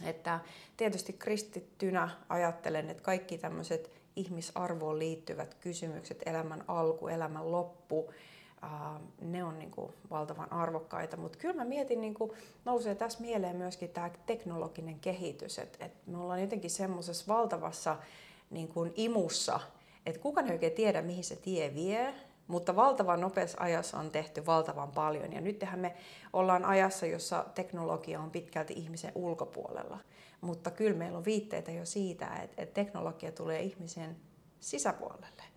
Että 0.05 0.39
tietysti 0.77 1.13
kristittynä 1.13 2.09
ajattelen, 2.29 2.89
että 2.89 3.03
kaikki 3.03 3.37
tämmöiset 3.37 3.91
ihmisarvoon 4.15 4.99
liittyvät 4.99 5.55
kysymykset, 5.55 6.23
elämän 6.25 6.63
alku, 6.67 7.07
elämän 7.07 7.51
loppu, 7.51 8.13
ne 9.21 9.43
on 9.43 9.59
niin 9.59 9.71
kuin 9.71 9.93
valtavan 10.09 10.53
arvokkaita. 10.53 11.17
Mutta 11.17 11.37
kyllä 11.37 11.55
mä 11.55 11.65
mietin, 11.65 12.01
niin 12.01 12.13
kuin 12.13 12.31
nousee 12.65 12.95
tässä 12.95 13.21
mieleen 13.21 13.55
myöskin 13.55 13.89
tämä 13.89 14.11
teknologinen 14.25 14.99
kehitys, 14.99 15.59
että 15.59 15.85
et 15.85 16.07
me 16.07 16.17
ollaan 16.17 16.41
jotenkin 16.41 16.69
semmoisessa 16.69 17.25
valtavassa 17.27 17.97
niin 18.49 18.67
kuin 18.67 18.93
imussa, 18.95 19.59
että 20.05 20.21
kukaan 20.21 20.47
ei 20.47 20.53
oikein 20.53 20.71
tiedä, 20.71 21.01
mihin 21.01 21.23
se 21.23 21.35
tie 21.35 21.75
vie, 21.75 22.13
mutta 22.49 22.75
valtavan 22.75 23.21
nopeassa 23.21 23.57
ajassa 23.61 23.99
on 23.99 24.11
tehty 24.11 24.45
valtavan 24.45 24.91
paljon. 24.91 25.33
Ja 25.33 25.41
nythän 25.41 25.79
me 25.79 25.95
ollaan 26.33 26.65
ajassa, 26.65 27.05
jossa 27.05 27.45
teknologia 27.55 28.19
on 28.19 28.31
pitkälti 28.31 28.73
ihmisen 28.73 29.11
ulkopuolella. 29.15 29.99
Mutta 30.41 30.71
kyllä 30.71 30.97
meillä 30.97 31.17
on 31.17 31.25
viitteitä 31.25 31.71
jo 31.71 31.85
siitä, 31.85 32.25
että, 32.35 32.61
että 32.61 32.73
teknologia 32.73 33.31
tulee 33.31 33.61
ihmisen 33.61 34.15
sisäpuolelle. 34.59 35.49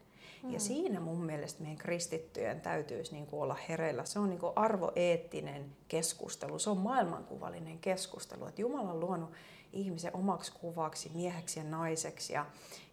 Mm. 0.42 0.52
Ja 0.52 0.60
siinä 0.60 1.00
mun 1.00 1.24
mielestä 1.24 1.62
meidän 1.62 1.78
kristittyjen 1.78 2.60
täytyisi 2.60 3.12
niin 3.12 3.26
kuin 3.26 3.42
olla 3.42 3.56
hereillä. 3.68 4.04
Se 4.04 4.18
on 4.18 4.30
niin 4.30 4.40
kuin 4.40 4.52
arvoeettinen 4.56 5.76
keskustelu, 5.88 6.58
se 6.58 6.70
on 6.70 6.78
maailmankuvallinen 6.78 7.78
keskustelu. 7.78 8.46
Että 8.46 8.60
Jumala 8.60 8.90
on 8.90 9.00
luonut 9.00 9.30
ihmisen 9.72 10.16
omaksi 10.16 10.52
kuvaksi, 10.52 11.10
mieheksi 11.14 11.60
ja 11.60 11.64
naiseksi. 11.64 12.32
Ja 12.32 12.46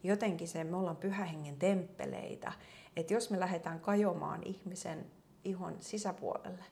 jotenkin 0.04 0.48
se, 0.48 0.64
me 0.64 0.78
ollaan 0.78 0.98
pyhähengen 0.98 1.58
temppeleitä 1.58 2.54
että 2.96 3.14
jos 3.14 3.30
me 3.30 3.40
lähdetään 3.40 3.80
kajomaan 3.80 4.44
ihmisen 4.44 5.06
ihon 5.44 5.76
sisäpuolelle, 5.80 6.64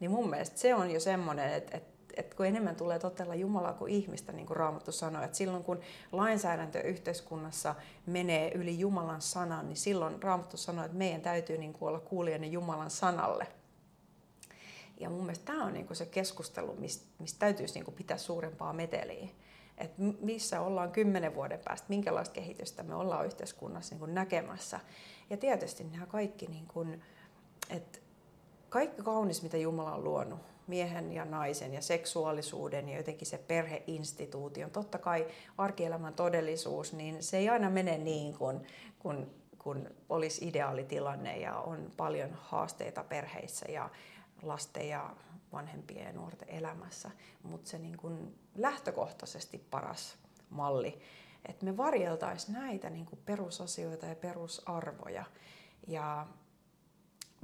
niin 0.00 0.10
mun 0.10 0.30
mielestä 0.30 0.58
se 0.58 0.74
on 0.74 0.90
jo 0.90 1.00
semmoinen, 1.00 1.52
että, 1.54 1.76
että 1.76 1.92
että 2.16 2.36
kun 2.36 2.46
enemmän 2.46 2.76
tulee 2.76 2.98
totella 2.98 3.34
Jumalaa 3.34 3.72
kuin 3.72 3.92
ihmistä, 3.92 4.32
niin 4.32 4.46
kuin 4.46 4.56
Raamattu 4.56 4.92
sanoi, 4.92 5.24
että 5.24 5.36
silloin 5.36 5.64
kun 5.64 5.80
lainsäädäntö 6.12 6.80
yhteiskunnassa 6.80 7.74
menee 8.06 8.52
yli 8.54 8.78
Jumalan 8.78 9.22
sanan, 9.22 9.68
niin 9.68 9.76
silloin 9.76 10.22
Raamattu 10.22 10.56
sanoi, 10.56 10.84
että 10.84 10.96
meidän 10.96 11.20
täytyy 11.20 11.58
niin 11.58 11.72
kuin 11.72 11.88
olla 11.88 12.00
kuulijainen 12.00 12.52
Jumalan 12.52 12.90
sanalle. 12.90 13.46
Ja 15.00 15.10
mun 15.10 15.20
mielestä 15.20 15.44
tämä 15.44 15.64
on 15.64 15.72
niin 15.72 15.86
kuin 15.86 15.96
se 15.96 16.06
keskustelu, 16.06 16.74
mistä, 16.74 17.06
mistä 17.18 17.38
täytyisi 17.38 17.74
niin 17.74 17.84
kuin 17.84 17.94
pitää 17.94 18.18
suurempaa 18.18 18.72
meteliä 18.72 19.28
että 19.78 20.02
missä 20.20 20.60
ollaan 20.60 20.92
kymmenen 20.92 21.34
vuoden 21.34 21.60
päästä, 21.64 21.86
minkälaista 21.88 22.34
kehitystä 22.34 22.82
me 22.82 22.94
ollaan 22.94 23.26
yhteiskunnassa 23.26 23.94
niin 23.94 24.00
kuin 24.00 24.14
näkemässä. 24.14 24.80
Ja 25.30 25.36
tietysti 25.36 25.84
nämä 25.84 26.06
kaikki, 26.06 26.46
niin 26.46 26.66
kuin, 26.66 27.02
että 27.70 27.98
kaikki 28.68 29.02
kaunis, 29.02 29.42
mitä 29.42 29.56
Jumala 29.56 29.94
on 29.94 30.04
luonut, 30.04 30.40
miehen 30.66 31.12
ja 31.12 31.24
naisen 31.24 31.74
ja 31.74 31.82
seksuaalisuuden 31.82 32.88
ja 32.88 32.96
jotenkin 32.96 33.26
se 33.26 33.38
perheinstituution, 33.38 34.70
totta 34.70 34.98
kai 34.98 35.26
arkielämän 35.58 36.14
todellisuus, 36.14 36.92
niin 36.92 37.22
se 37.22 37.36
ei 37.36 37.48
aina 37.48 37.70
mene 37.70 37.98
niin 37.98 38.34
kuin, 38.34 38.60
kun, 38.98 39.30
kun 39.58 39.90
olisi 40.08 40.48
ideaalitilanne 40.48 41.38
ja 41.38 41.56
on 41.56 41.92
paljon 41.96 42.30
haasteita 42.32 43.04
perheissä 43.04 43.66
ja 43.72 43.90
lasten 44.42 44.88
ja 44.88 45.16
vanhempien 45.52 46.06
ja 46.06 46.12
nuorten 46.12 46.48
elämässä, 46.48 47.10
mutta 47.42 47.70
se 47.70 47.78
niin 47.78 47.96
kuin 47.96 48.38
lähtökohtaisesti 48.54 49.58
paras 49.58 50.16
malli, 50.50 51.00
että 51.48 51.64
me 51.64 51.76
varjeltaisiin 51.76 52.52
näitä 52.52 52.90
niin 52.90 53.06
kuin 53.06 53.20
perusasioita 53.26 54.06
ja 54.06 54.14
perusarvoja. 54.14 55.24
Ja 55.86 56.26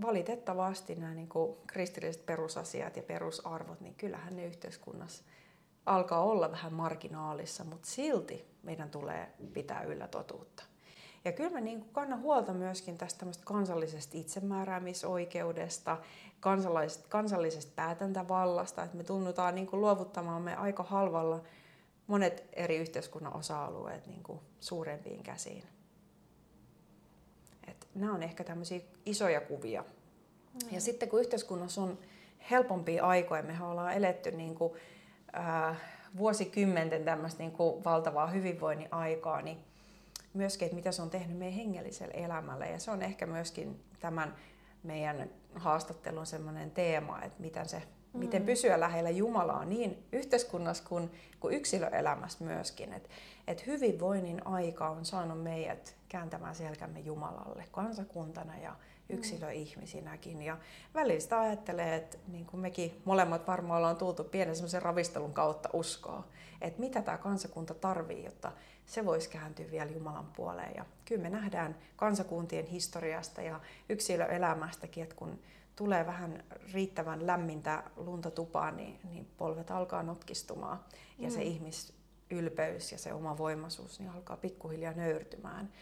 valitettavasti 0.02 0.94
nämä 0.94 1.14
niin 1.14 1.28
kuin 1.28 1.56
kristilliset 1.66 2.26
perusasiat 2.26 2.96
ja 2.96 3.02
perusarvot, 3.02 3.80
niin 3.80 3.94
kyllähän 3.94 4.36
ne 4.36 4.46
yhteiskunnassa 4.46 5.24
alkaa 5.86 6.22
olla 6.22 6.52
vähän 6.52 6.72
marginaalissa, 6.72 7.64
mutta 7.64 7.88
silti 7.88 8.44
meidän 8.62 8.90
tulee 8.90 9.32
pitää 9.52 9.82
yllä 9.82 10.08
totuutta. 10.08 10.64
Ja 11.24 11.32
kyllä 11.32 11.50
mä 11.50 11.60
niin 11.60 11.84
kannan 11.92 12.22
huolta 12.22 12.52
myöskin 12.52 12.98
tästä 12.98 13.26
kansallisesta 13.44 14.18
itsemääräämisoikeudesta, 14.18 15.96
kansallisesta, 16.40 17.08
kansallisesta 17.08 17.72
päätäntävallasta, 17.76 18.82
että 18.82 18.96
me 18.96 19.04
tunnutaan 19.04 19.54
niin 19.54 19.68
luovuttamaan 19.72 20.42
me 20.42 20.56
aika 20.56 20.82
halvalla 20.82 21.42
monet 22.06 22.44
eri 22.52 22.76
yhteiskunnan 22.76 23.36
osa-alueet 23.36 24.06
niin 24.06 24.22
kuin 24.22 24.40
suurempiin 24.60 25.22
käsiin. 25.22 25.64
Et 27.68 27.88
nämä 27.94 28.14
on 28.14 28.22
ehkä 28.22 28.44
tämmöisiä 28.44 28.80
isoja 29.06 29.40
kuvia. 29.40 29.82
Mm. 29.82 30.74
Ja 30.74 30.80
sitten 30.80 31.08
kun 31.08 31.20
yhteiskunnassa 31.20 31.82
on 31.82 31.98
helpompia 32.50 33.04
aikoja, 33.04 33.42
me 33.42 33.56
ollaan 33.62 33.94
eletty 33.94 34.30
niin 34.30 34.54
kuin, 34.54 34.72
äh, 35.36 35.76
vuosikymmenten 36.16 37.04
tämmöistä 37.04 37.38
niin 37.38 37.52
kuin 37.52 37.84
valtavaa 37.84 38.26
hyvinvoinnin 38.26 38.88
aikaa, 38.90 39.42
niin 39.42 39.58
myöskin, 40.38 40.66
että 40.66 40.76
mitä 40.76 40.92
se 40.92 41.02
on 41.02 41.10
tehnyt 41.10 41.38
meidän 41.38 41.56
hengelliselle 41.56 42.14
elämälle. 42.16 42.70
Ja 42.70 42.78
se 42.78 42.90
on 42.90 43.02
ehkä 43.02 43.26
myöskin 43.26 43.84
tämän 44.00 44.34
meidän 44.82 45.30
haastattelun 45.54 46.26
semmoinen 46.26 46.70
teema, 46.70 47.22
että 47.22 47.40
miten, 47.40 47.68
se, 47.68 47.78
mm. 47.78 48.18
miten 48.18 48.42
pysyä 48.42 48.80
lähellä 48.80 49.10
Jumalaa 49.10 49.64
niin 49.64 50.06
yhteiskunnassa 50.12 50.84
kuin, 50.88 51.10
kuin 51.40 51.54
yksilöelämässä 51.54 52.44
myöskin. 52.44 52.92
Että 52.92 53.08
et 53.46 53.66
hyvinvoinnin 53.66 54.46
aika 54.46 54.88
on 54.88 55.04
saanut 55.04 55.42
meidät 55.42 55.96
kääntämään 56.08 56.54
selkämme 56.54 57.00
Jumalalle 57.00 57.64
kansakuntana 57.70 58.58
ja 58.58 58.76
yksilöihmisinäkin. 59.08 60.42
Ja 60.42 60.58
välillä 60.94 61.20
sitä 61.20 61.40
ajattelee, 61.40 61.96
että 61.96 62.18
niin 62.28 62.46
kuin 62.46 62.60
mekin 62.60 63.02
molemmat 63.04 63.46
varmaan 63.46 63.78
ollaan 63.78 63.96
tultu 63.96 64.24
pienen 64.24 64.56
semmoisen 64.56 64.82
ravistelun 64.82 65.34
kautta 65.34 65.68
uskoa, 65.72 66.28
että 66.60 66.80
mitä 66.80 67.02
tämä 67.02 67.18
kansakunta 67.18 67.74
tarvii, 67.74 68.24
jotta 68.24 68.52
se 68.86 69.04
voisi 69.04 69.30
kääntyä 69.30 69.70
vielä 69.70 69.90
Jumalan 69.90 70.32
puoleen. 70.36 70.72
Ja 70.76 70.84
kyllä 71.04 71.22
me 71.22 71.30
nähdään 71.30 71.76
kansakuntien 71.96 72.66
historiasta 72.66 73.42
ja 73.42 73.60
yksilöelämästäkin, 73.88 75.02
että 75.02 75.16
kun 75.16 75.38
tulee 75.76 76.06
vähän 76.06 76.44
riittävän 76.72 77.26
lämmintä 77.26 77.82
lunta 77.96 78.30
tupaan, 78.30 78.76
niin, 78.76 79.00
niin 79.04 79.28
polvet 79.36 79.70
alkaa 79.70 80.02
notkistumaan 80.02 80.80
ja 81.18 81.28
mm. 81.28 81.34
se 81.34 81.42
ihmisylpeys 81.42 82.92
ja 82.92 82.98
se 82.98 83.12
oma 83.12 83.38
voimaisuus 83.38 84.00
niin 84.00 84.10
alkaa 84.10 84.36
pikkuhiljaa 84.36 84.92
nöyrtymään 84.92 85.72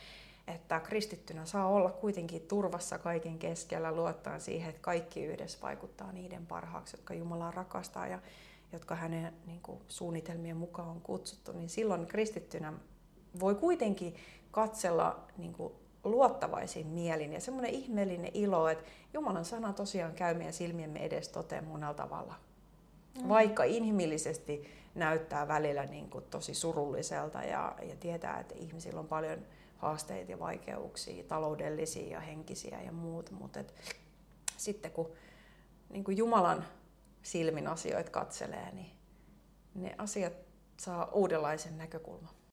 että 0.47 0.81
kristittynä 0.81 1.45
saa 1.45 1.69
olla 1.69 1.91
kuitenkin 1.91 2.43
turvassa 2.43 2.99
kaiken 2.99 3.39
keskellä 3.39 3.93
luottaa 3.93 4.39
siihen, 4.39 4.69
että 4.69 4.83
kaikki 4.83 5.25
yhdessä 5.25 5.59
vaikuttaa 5.63 6.13
niiden 6.13 6.47
parhaaksi, 6.47 6.97
jotka 6.97 7.15
Jumalaa 7.15 7.51
rakastaa 7.51 8.07
ja 8.07 8.19
jotka 8.73 8.95
hänen 8.95 9.33
niin 9.47 9.61
kuin, 9.63 9.81
suunnitelmien 9.89 10.57
mukaan 10.57 10.89
on 10.89 11.01
kutsuttu, 11.01 11.53
niin 11.53 11.69
silloin 11.69 12.07
kristittynä 12.07 12.73
voi 13.41 13.55
kuitenkin 13.55 14.15
katsella 14.51 15.21
niin 15.37 15.53
kuin, 15.53 15.73
luottavaisin 16.05 16.87
mielin 16.87 17.33
ja 17.33 17.41
semmoinen 17.41 17.71
ihmeellinen 17.71 18.31
ilo, 18.35 18.69
että 18.69 18.85
Jumalan 19.15 19.45
sana 19.45 19.73
tosiaan 19.73 20.15
käy 20.15 20.35
meidän 20.35 20.53
silmiemme 20.53 21.05
edes 21.05 21.29
toteen 21.29 21.65
monella 21.65 21.95
tavalla. 21.95 22.35
Mm. 23.23 23.29
Vaikka 23.29 23.65
inhimillisesti 23.65 24.71
näyttää 24.95 25.49
välillä 25.49 25.87
niin 25.87 26.11
kuin, 26.11 26.25
tosi 26.31 26.55
surulliselta 26.55 27.43
ja, 27.43 27.75
ja 27.83 27.97
tietää, 27.97 28.41
että 28.41 28.55
ihmisillä 28.55 29.01
on 29.01 29.09
paljon 29.09 29.39
haasteita 29.77 30.31
ja 30.31 30.39
vaikeuksia, 30.39 31.25
taloudellisia 31.25 32.09
ja 32.11 32.21
henkisiä 32.21 32.83
ja 32.83 32.93
muut, 32.93 33.31
mutta 33.31 33.61
et, 33.61 33.75
sitten 34.57 34.91
kun 34.91 35.13
niin 35.89 36.05
kuin 36.05 36.17
Jumalan 36.17 36.65
silmin 37.23 37.69
asioita 37.69 38.11
katselee, 38.11 38.73
niin 38.73 38.91
ne 39.75 39.95
asiat 39.99 40.33
saa 40.77 41.05
uudenlaisen 41.13 41.79
näkökulman. 41.79 42.37